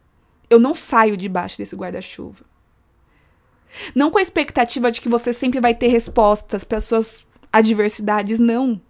Eu 0.51 0.59
não 0.59 0.75
saio 0.75 1.17
debaixo 1.17 1.59
desse 1.59 1.77
guarda-chuva. 1.77 2.45
Não 3.95 4.11
com 4.11 4.19
a 4.19 4.23
expectativa 4.23 4.91
de 4.91 5.01
que 5.01 5.09
você 5.09 5.33
sempre 5.33 5.61
vai 5.61 5.75
ter 5.75 5.89
respostas 5.89 6.65
para 6.65 6.81
suas 6.81 7.27
adversidades, 7.53 8.39
não. 8.39 8.81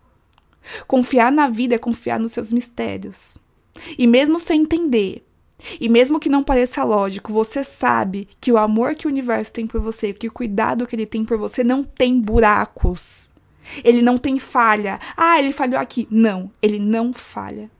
Confiar 0.86 1.32
na 1.32 1.48
vida 1.48 1.74
é 1.74 1.78
confiar 1.78 2.18
nos 2.18 2.32
seus 2.32 2.52
mistérios. 2.52 3.38
E 3.96 4.06
mesmo 4.06 4.38
sem 4.38 4.62
entender, 4.62 5.24
e 5.80 5.88
mesmo 5.88 6.20
que 6.20 6.28
não 6.28 6.44
pareça 6.44 6.84
lógico, 6.84 7.32
você 7.32 7.64
sabe 7.64 8.28
que 8.40 8.52
o 8.52 8.58
amor 8.58 8.94
que 8.94 9.06
o 9.06 9.10
universo 9.10 9.52
tem 9.52 9.66
por 9.66 9.80
você, 9.80 10.12
que 10.12 10.28
o 10.28 10.32
cuidado 10.32 10.86
que 10.86 10.94
ele 10.94 11.06
tem 11.06 11.24
por 11.24 11.36
você 11.36 11.64
não 11.64 11.82
tem 11.82 12.20
buracos. 12.20 13.32
Ele 13.84 14.00
não 14.00 14.16
tem 14.16 14.38
falha. 14.38 14.98
Ah, 15.16 15.38
ele 15.38 15.52
falhou 15.52 15.80
aqui. 15.80 16.06
Não, 16.10 16.50
ele 16.62 16.78
não 16.78 17.12
falha. 17.12 17.70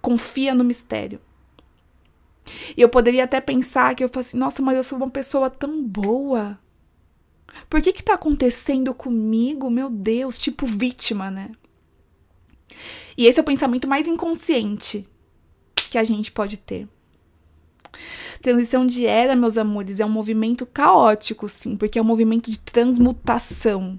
Confia 0.00 0.54
no 0.54 0.64
mistério. 0.64 1.20
E 2.76 2.80
eu 2.80 2.88
poderia 2.88 3.24
até 3.24 3.40
pensar 3.40 3.94
que 3.94 4.02
eu 4.02 4.08
falo 4.08 4.20
assim, 4.20 4.38
nossa, 4.38 4.62
mas 4.62 4.76
eu 4.76 4.82
sou 4.82 4.98
uma 4.98 5.10
pessoa 5.10 5.48
tão 5.48 5.84
boa. 5.84 6.58
Por 7.68 7.80
que 7.80 7.92
que 7.92 8.02
tá 8.02 8.14
acontecendo 8.14 8.92
comigo? 8.94 9.70
Meu 9.70 9.88
Deus, 9.88 10.38
tipo 10.38 10.66
vítima, 10.66 11.30
né? 11.30 11.52
E 13.16 13.26
esse 13.26 13.38
é 13.38 13.42
o 13.42 13.46
pensamento 13.46 13.86
mais 13.86 14.08
inconsciente 14.08 15.06
que 15.90 15.98
a 15.98 16.04
gente 16.04 16.30
pode 16.32 16.56
ter. 16.56 16.88
Transição 18.40 18.86
de 18.86 19.04
era, 19.04 19.36
meus 19.36 19.58
amores, 19.58 20.00
é 20.00 20.06
um 20.06 20.10
movimento 20.10 20.64
caótico, 20.64 21.48
sim, 21.48 21.76
porque 21.76 21.98
é 21.98 22.02
um 22.02 22.04
movimento 22.04 22.50
de 22.50 22.58
transmutação. 22.58 23.98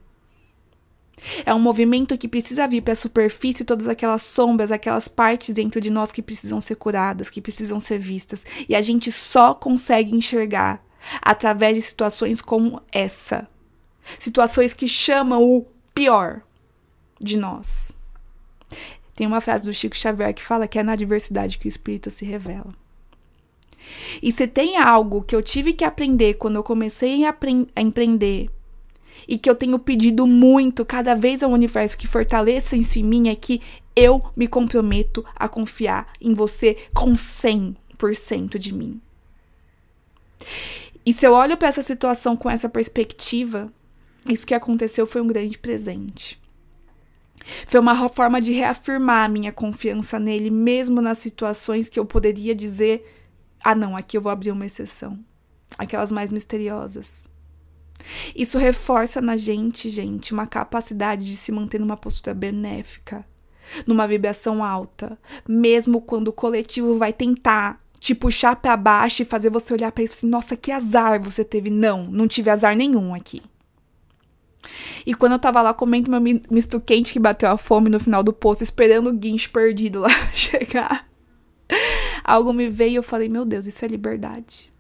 É 1.45 1.53
um 1.53 1.59
movimento 1.59 2.17
que 2.17 2.27
precisa 2.27 2.67
vir 2.67 2.81
para 2.81 2.93
a 2.93 2.95
superfície 2.95 3.63
todas 3.63 3.87
aquelas 3.87 4.23
sombras, 4.23 4.71
aquelas 4.71 5.07
partes 5.07 5.53
dentro 5.53 5.79
de 5.79 5.91
nós 5.91 6.11
que 6.11 6.21
precisam 6.21 6.59
ser 6.59 6.75
curadas, 6.75 7.29
que 7.29 7.41
precisam 7.41 7.79
ser 7.79 7.99
vistas. 7.99 8.43
E 8.67 8.73
a 8.73 8.81
gente 8.81 9.11
só 9.11 9.53
consegue 9.53 10.15
enxergar 10.15 10.83
através 11.21 11.75
de 11.75 11.81
situações 11.81 12.41
como 12.41 12.81
essa. 12.91 13.47
Situações 14.17 14.73
que 14.73 14.87
chamam 14.87 15.43
o 15.43 15.67
pior 15.93 16.41
de 17.19 17.37
nós. 17.37 17.91
Tem 19.21 19.27
uma 19.27 19.39
frase 19.39 19.65
do 19.65 19.71
Chico 19.71 19.95
Xavier 19.95 20.33
que 20.33 20.41
fala 20.41 20.67
que 20.67 20.79
é 20.79 20.83
na 20.83 20.93
adversidade 20.93 21.59
que 21.59 21.67
o 21.67 21.69
espírito 21.69 22.09
se 22.09 22.25
revela. 22.25 22.69
E 24.19 24.31
se 24.31 24.47
tem 24.47 24.77
algo 24.77 25.21
que 25.21 25.35
eu 25.35 25.43
tive 25.43 25.73
que 25.73 25.83
aprender 25.83 26.33
quando 26.39 26.55
eu 26.55 26.63
comecei 26.63 27.23
a, 27.23 27.37
a 27.75 27.81
empreender 27.83 28.49
e 29.27 29.37
que 29.37 29.47
eu 29.47 29.53
tenho 29.53 29.77
pedido 29.77 30.25
muito 30.25 30.83
cada 30.83 31.13
vez 31.13 31.43
ao 31.43 31.51
universo 31.51 31.99
que 31.99 32.07
fortaleça 32.07 32.75
isso 32.75 32.97
em 32.97 33.03
mim 33.03 33.29
é 33.29 33.35
que 33.35 33.61
eu 33.95 34.23
me 34.35 34.47
comprometo 34.47 35.23
a 35.35 35.47
confiar 35.47 36.11
em 36.19 36.33
você 36.33 36.75
com 36.91 37.13
100% 37.13 38.57
de 38.57 38.73
mim. 38.73 38.99
E 41.05 41.13
se 41.13 41.27
eu 41.27 41.33
olho 41.33 41.55
para 41.57 41.67
essa 41.67 41.83
situação 41.83 42.35
com 42.35 42.49
essa 42.49 42.67
perspectiva, 42.67 43.71
isso 44.27 44.47
que 44.47 44.55
aconteceu 44.55 45.05
foi 45.05 45.21
um 45.21 45.27
grande 45.27 45.59
presente. 45.59 46.40
Foi 47.67 47.79
uma 47.79 48.09
forma 48.09 48.39
de 48.39 48.51
reafirmar 48.51 49.25
a 49.25 49.29
minha 49.29 49.51
confiança 49.51 50.19
nele, 50.19 50.49
mesmo 50.49 51.01
nas 51.01 51.17
situações 51.17 51.89
que 51.89 51.99
eu 51.99 52.05
poderia 52.05 52.53
dizer: 52.53 53.03
ah, 53.63 53.75
não, 53.75 53.95
aqui 53.95 54.17
eu 54.17 54.21
vou 54.21 54.31
abrir 54.31 54.51
uma 54.51 54.65
exceção. 54.65 55.19
Aquelas 55.77 56.11
mais 56.11 56.31
misteriosas. 56.31 57.29
Isso 58.35 58.57
reforça 58.57 59.21
na 59.21 59.37
gente, 59.37 59.89
gente, 59.89 60.33
uma 60.33 60.47
capacidade 60.47 61.25
de 61.25 61.37
se 61.37 61.51
manter 61.51 61.79
numa 61.79 61.95
postura 61.95 62.33
benéfica, 62.33 63.25
numa 63.85 64.07
vibração 64.07 64.63
alta, 64.63 65.17
mesmo 65.47 66.01
quando 66.01 66.29
o 66.29 66.33
coletivo 66.33 66.97
vai 66.97 67.13
tentar 67.13 67.79
te 67.99 68.15
puxar 68.15 68.55
para 68.55 68.75
baixo 68.75 69.21
e 69.21 69.25
fazer 69.25 69.51
você 69.51 69.73
olhar 69.73 69.91
para 69.91 70.03
isso 70.03 70.13
assim, 70.13 70.27
nossa, 70.27 70.57
que 70.57 70.71
azar 70.71 71.21
você 71.21 71.43
teve. 71.45 71.69
Não, 71.69 72.05
não 72.05 72.27
tive 72.27 72.49
azar 72.49 72.75
nenhum 72.75 73.13
aqui. 73.13 73.43
E 75.05 75.13
quando 75.13 75.33
eu 75.33 75.39
tava 75.39 75.61
lá 75.61 75.73
comendo 75.73 76.11
meu 76.11 76.21
misto 76.49 76.79
quente 76.79 77.13
que 77.13 77.19
bateu 77.19 77.49
a 77.49 77.57
fome 77.57 77.89
no 77.89 77.99
final 77.99 78.23
do 78.23 78.33
poço, 78.33 78.63
esperando 78.63 79.09
o 79.09 79.13
guincho 79.13 79.49
perdido 79.51 80.01
lá 80.01 80.09
chegar, 80.31 81.07
algo 82.23 82.53
me 82.53 82.67
veio 82.67 82.91
e 82.91 82.95
eu 82.95 83.03
falei: 83.03 83.27
Meu 83.27 83.45
Deus, 83.45 83.65
isso 83.65 83.83
é 83.83 83.87
liberdade. 83.87 84.71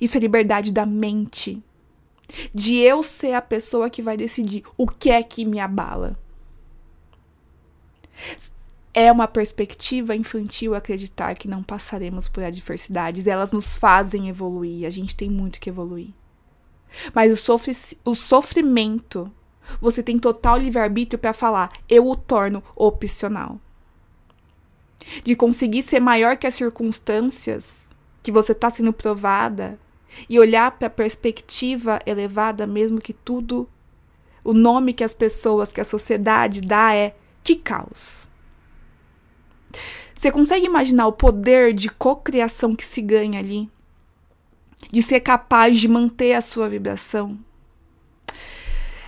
Isso 0.00 0.16
é 0.16 0.20
liberdade 0.20 0.72
da 0.72 0.84
mente. 0.84 1.62
De 2.54 2.76
eu 2.76 3.02
ser 3.02 3.32
a 3.32 3.42
pessoa 3.42 3.90
que 3.90 4.02
vai 4.02 4.16
decidir 4.16 4.62
o 4.76 4.86
que 4.86 5.10
é 5.10 5.22
que 5.22 5.44
me 5.44 5.58
abala. 5.58 6.16
É 8.92 9.10
uma 9.10 9.26
perspectiva 9.26 10.14
infantil 10.14 10.74
acreditar 10.74 11.34
que 11.36 11.48
não 11.48 11.62
passaremos 11.62 12.28
por 12.28 12.42
adversidades. 12.42 13.26
Elas 13.26 13.50
nos 13.50 13.76
fazem 13.76 14.28
evoluir. 14.28 14.86
A 14.86 14.90
gente 14.90 15.16
tem 15.16 15.30
muito 15.30 15.60
que 15.60 15.70
evoluir. 15.70 16.10
Mas 17.14 17.48
o, 17.48 17.56
o 18.04 18.14
sofrimento, 18.14 19.30
você 19.80 20.02
tem 20.02 20.18
total 20.18 20.58
livre-arbítrio 20.58 21.18
para 21.18 21.32
falar, 21.32 21.70
eu 21.88 22.06
o 22.06 22.16
torno 22.16 22.62
opcional. 22.74 23.60
De 25.24 25.34
conseguir 25.34 25.82
ser 25.82 26.00
maior 26.00 26.36
que 26.36 26.46
as 26.46 26.54
circunstâncias 26.54 27.88
que 28.22 28.30
você 28.30 28.52
está 28.52 28.68
sendo 28.70 28.92
provada 28.92 29.78
e 30.28 30.38
olhar 30.38 30.72
para 30.72 30.88
a 30.88 30.90
perspectiva 30.90 32.00
elevada, 32.04 32.66
mesmo 32.66 33.00
que 33.00 33.12
tudo, 33.12 33.68
o 34.44 34.52
nome 34.52 34.92
que 34.92 35.04
as 35.04 35.14
pessoas, 35.14 35.72
que 35.72 35.80
a 35.80 35.84
sociedade 35.84 36.60
dá 36.60 36.94
é 36.94 37.14
que 37.42 37.56
caos. 37.56 38.28
Você 40.14 40.30
consegue 40.30 40.66
imaginar 40.66 41.06
o 41.06 41.12
poder 41.12 41.72
de 41.72 41.88
cocriação 41.88 42.76
que 42.76 42.84
se 42.84 43.00
ganha 43.00 43.38
ali? 43.38 43.70
De 44.90 45.02
ser 45.02 45.20
capaz 45.20 45.78
de 45.78 45.88
manter 45.88 46.34
a 46.34 46.40
sua 46.40 46.68
vibração. 46.68 47.38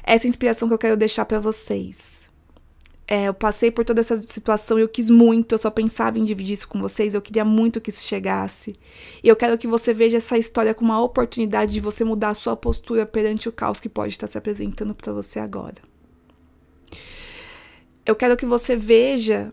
Essa 0.02 0.26
é 0.26 0.28
inspiração 0.28 0.68
que 0.68 0.74
eu 0.74 0.78
quero 0.78 0.96
deixar 0.96 1.24
para 1.24 1.38
vocês. 1.38 2.20
É, 3.06 3.28
eu 3.28 3.34
passei 3.34 3.70
por 3.70 3.84
toda 3.84 4.00
essa 4.00 4.16
situação 4.16 4.78
e 4.78 4.82
eu 4.82 4.88
quis 4.88 5.10
muito, 5.10 5.52
eu 5.54 5.58
só 5.58 5.70
pensava 5.70 6.18
em 6.18 6.24
dividir 6.24 6.54
isso 6.54 6.68
com 6.68 6.80
vocês, 6.80 7.14
eu 7.14 7.20
queria 7.20 7.44
muito 7.44 7.80
que 7.80 7.90
isso 7.90 8.06
chegasse. 8.06 8.74
E 9.22 9.28
eu 9.28 9.36
quero 9.36 9.58
que 9.58 9.66
você 9.66 9.92
veja 9.92 10.16
essa 10.16 10.38
história 10.38 10.72
como 10.72 10.92
uma 10.92 11.02
oportunidade 11.02 11.72
de 11.72 11.80
você 11.80 12.04
mudar 12.04 12.30
a 12.30 12.34
sua 12.34 12.56
postura 12.56 13.04
perante 13.04 13.48
o 13.48 13.52
caos 13.52 13.80
que 13.80 13.88
pode 13.88 14.12
estar 14.12 14.26
se 14.26 14.38
apresentando 14.38 14.94
para 14.94 15.12
você 15.12 15.38
agora. 15.38 15.76
Eu 18.06 18.16
quero 18.16 18.36
que 18.36 18.46
você 18.46 18.74
veja 18.74 19.52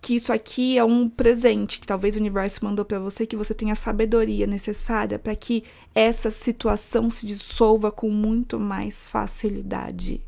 que 0.00 0.14
isso 0.14 0.32
aqui 0.32 0.78
é 0.78 0.84
um 0.84 1.08
presente 1.08 1.78
que 1.78 1.86
talvez 1.86 2.16
o 2.16 2.18
universo 2.18 2.64
mandou 2.64 2.84
para 2.84 2.98
você, 2.98 3.26
que 3.26 3.36
você 3.36 3.52
tenha 3.52 3.74
a 3.74 3.76
sabedoria 3.76 4.46
necessária 4.46 5.18
para 5.18 5.36
que 5.36 5.62
essa 5.94 6.30
situação 6.30 7.10
se 7.10 7.26
dissolva 7.26 7.92
com 7.92 8.08
muito 8.10 8.58
mais 8.58 9.06
facilidade. 9.06 10.24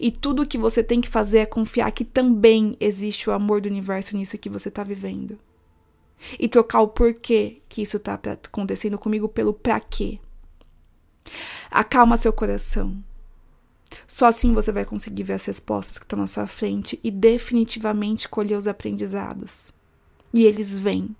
E 0.00 0.10
tudo 0.10 0.42
o 0.42 0.46
que 0.46 0.58
você 0.58 0.82
tem 0.82 1.00
que 1.00 1.08
fazer 1.08 1.38
é 1.38 1.46
confiar 1.46 1.90
que 1.92 2.04
também 2.04 2.76
existe 2.80 3.28
o 3.28 3.32
amor 3.32 3.60
do 3.60 3.68
universo 3.68 4.16
nisso 4.16 4.38
que 4.38 4.48
você 4.48 4.68
está 4.68 4.82
vivendo. 4.82 5.38
E 6.38 6.48
trocar 6.48 6.80
o 6.80 6.88
porquê 6.88 7.60
que 7.68 7.82
isso 7.82 7.96
está 7.96 8.14
acontecendo 8.14 8.98
comigo 8.98 9.28
pelo 9.28 9.52
pra 9.52 9.80
quê. 9.80 10.18
Acalma 11.70 12.16
seu 12.16 12.32
coração. 12.32 13.02
Só 14.06 14.26
assim 14.26 14.52
você 14.52 14.72
vai 14.72 14.84
conseguir 14.84 15.22
ver 15.22 15.34
as 15.34 15.44
respostas 15.44 15.98
que 15.98 16.04
estão 16.04 16.18
na 16.18 16.26
sua 16.26 16.46
frente 16.46 16.98
e 17.02 17.10
definitivamente 17.10 18.28
colher 18.28 18.56
os 18.56 18.66
aprendizados. 18.68 19.72
E 20.32 20.44
eles 20.44 20.78
vêm. 20.78 21.14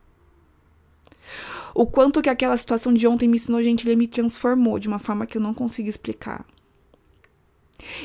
O 1.74 1.87
quanto 1.87 2.20
que 2.20 2.28
aquela 2.28 2.56
situação 2.56 2.92
de 2.92 3.06
ontem 3.06 3.28
me 3.28 3.37
ensinou, 3.37 3.62
gente, 3.62 3.87
ele 3.87 3.96
me 3.96 4.08
transformou 4.08 4.78
de 4.78 4.88
uma 4.88 4.98
forma 4.98 5.26
que 5.26 5.38
eu 5.38 5.42
não 5.42 5.54
consigo 5.54 5.88
explicar. 5.88 6.46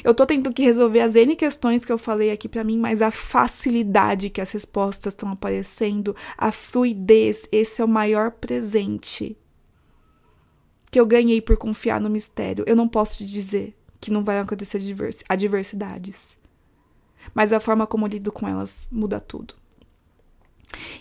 Eu 0.04 0.14
tô 0.14 0.26
tendo 0.26 0.52
que 0.54 0.64
resolver 0.64 1.02
as 1.02 1.16
N 1.16 1.36
questões 1.36 1.86
que 1.86 1.92
eu 1.92 1.98
falei 1.98 2.32
aqui 2.32 2.48
para 2.48 2.64
mim, 2.64 2.78
mas 2.78 3.02
a 3.02 3.12
facilidade 3.12 4.30
que 4.30 4.42
as 4.42 4.52
respostas 4.52 5.14
estão 5.14 5.30
aparecendo, 5.30 6.16
a 6.38 6.52
fluidez, 6.52 7.48
esse 7.52 7.82
é 7.82 7.86
o 7.86 7.88
maior 7.88 8.32
presente 8.32 9.38
que 10.90 11.00
eu 11.00 11.06
ganhei 11.06 11.42
por 11.42 11.58
confiar 11.58 12.00
no 12.00 12.10
mistério. 12.10 12.64
Eu 12.66 12.76
não 12.76 12.88
posso 12.88 13.18
te 13.18 13.26
dizer 13.26 13.77
que 14.00 14.12
não 14.12 14.24
vai 14.24 14.40
acontecer 14.40 14.82
adversidades. 15.28 16.38
Mas 17.34 17.52
a 17.52 17.60
forma 17.60 17.88
como 17.88 18.08
lido 18.08 18.32
com 18.32 18.48
elas 18.48 18.88
muda 18.92 19.20
tudo. 19.20 19.54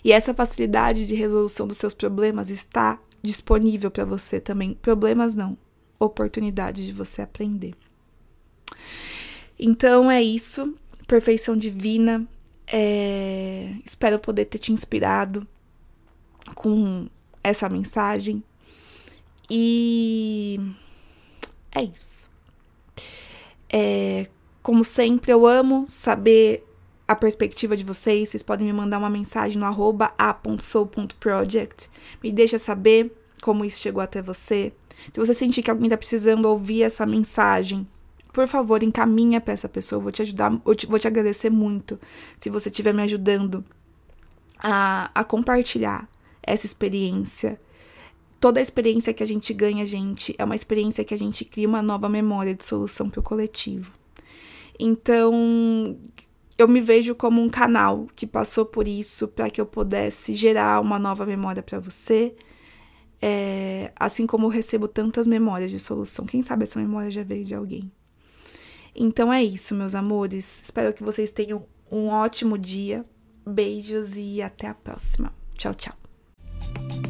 E 0.03 0.11
essa 0.11 0.33
facilidade 0.33 1.05
de 1.05 1.15
resolução 1.15 1.67
dos 1.67 1.77
seus 1.77 1.93
problemas 1.93 2.49
está 2.49 2.99
disponível 3.21 3.91
para 3.91 4.05
você 4.05 4.39
também. 4.39 4.73
Problemas 4.73 5.35
não, 5.35 5.57
oportunidade 5.99 6.85
de 6.85 6.91
você 6.91 7.21
aprender. 7.21 7.73
Então 9.59 10.09
é 10.09 10.21
isso. 10.21 10.75
Perfeição 11.07 11.57
divina. 11.57 12.27
É... 12.67 13.75
Espero 13.85 14.19
poder 14.19 14.45
ter 14.45 14.59
te 14.59 14.71
inspirado 14.71 15.47
com 16.53 17.07
essa 17.43 17.69
mensagem. 17.69 18.43
E 19.49 20.59
é 21.71 21.83
isso. 21.83 22.29
É, 23.69 24.27
como 24.61 24.83
sempre, 24.83 25.31
eu 25.31 25.45
amo 25.45 25.87
saber 25.89 26.65
a 27.07 27.15
perspectiva 27.15 27.77
de 27.77 27.83
vocês. 27.83 28.29
Vocês 28.29 28.43
podem 28.43 28.67
me 28.67 28.73
mandar 28.73 28.97
uma 28.97 29.09
mensagem 29.09 29.57
no 29.57 29.65
arroba 29.65 30.13
a.sou.project. 30.17 31.89
Me 32.23 32.31
deixa 32.31 32.59
saber 32.59 33.15
como 33.41 33.63
isso 33.63 33.79
chegou 33.79 34.01
até 34.01 34.21
você. 34.21 34.73
Se 35.11 35.19
você 35.19 35.33
sentir 35.33 35.61
que 35.61 35.71
alguém 35.71 35.87
está 35.87 35.97
precisando 35.97 36.45
ouvir 36.45 36.83
essa 36.83 37.05
mensagem, 37.05 37.87
por 38.33 38.47
favor, 38.47 38.83
encaminha 38.83 39.39
para 39.39 39.53
essa 39.53 39.69
pessoa. 39.69 39.97
Eu 39.97 40.03
vou 40.03 40.11
te 40.11 40.21
ajudar, 40.21 40.59
eu 40.65 40.75
te, 40.75 40.85
vou 40.85 40.99
te 40.99 41.07
agradecer 41.07 41.49
muito 41.49 41.99
se 42.39 42.49
você 42.49 42.69
estiver 42.69 42.93
me 42.93 43.01
ajudando 43.03 43.63
a, 44.59 45.09
a 45.13 45.23
compartilhar 45.23 46.09
essa 46.43 46.65
experiência 46.65 47.59
toda 48.39 48.59
a 48.59 48.63
experiência 48.63 49.13
que 49.13 49.23
a 49.23 49.27
gente 49.27 49.53
ganha, 49.53 49.85
gente, 49.85 50.35
é 50.37 50.43
uma 50.43 50.55
experiência 50.55 51.03
que 51.03 51.13
a 51.13 51.17
gente 51.17 51.43
cria 51.45 51.67
uma 51.67 51.81
nova 51.81 52.09
memória 52.09 52.53
de 52.53 52.63
solução 52.63 53.09
para 53.09 53.19
o 53.19 53.23
coletivo. 53.23 53.91
Então, 54.79 55.97
eu 56.57 56.67
me 56.67 56.81
vejo 56.81 57.15
como 57.15 57.41
um 57.41 57.49
canal 57.49 58.07
que 58.15 58.25
passou 58.25 58.65
por 58.65 58.87
isso 58.87 59.27
para 59.27 59.49
que 59.49 59.61
eu 59.61 59.65
pudesse 59.65 60.33
gerar 60.33 60.81
uma 60.81 60.97
nova 60.97 61.25
memória 61.25 61.61
para 61.61 61.79
você. 61.79 62.35
É, 63.19 63.91
assim 63.95 64.27
como 64.27 64.45
eu 64.45 64.49
recebo 64.49 64.87
tantas 64.87 65.25
memórias 65.25 65.71
de 65.71 65.79
solução. 65.79 66.25
Quem 66.25 66.41
sabe 66.41 66.63
essa 66.63 66.79
memória 66.79 67.09
já 67.09 67.23
veio 67.23 67.43
de 67.43 67.55
alguém. 67.55 67.91
Então 68.95 69.31
é 69.31 69.43
isso, 69.43 69.75
meus 69.75 69.93
amores. 69.93 70.61
Espero 70.63 70.93
que 70.93 71.03
vocês 71.03 71.31
tenham 71.31 71.65
um 71.91 72.07
ótimo 72.07 72.57
dia. 72.57 73.05
Beijos 73.45 74.17
e 74.17 74.41
até 74.41 74.67
a 74.67 74.73
próxima. 74.73 75.33
Tchau, 75.55 75.73
tchau. 75.73 77.06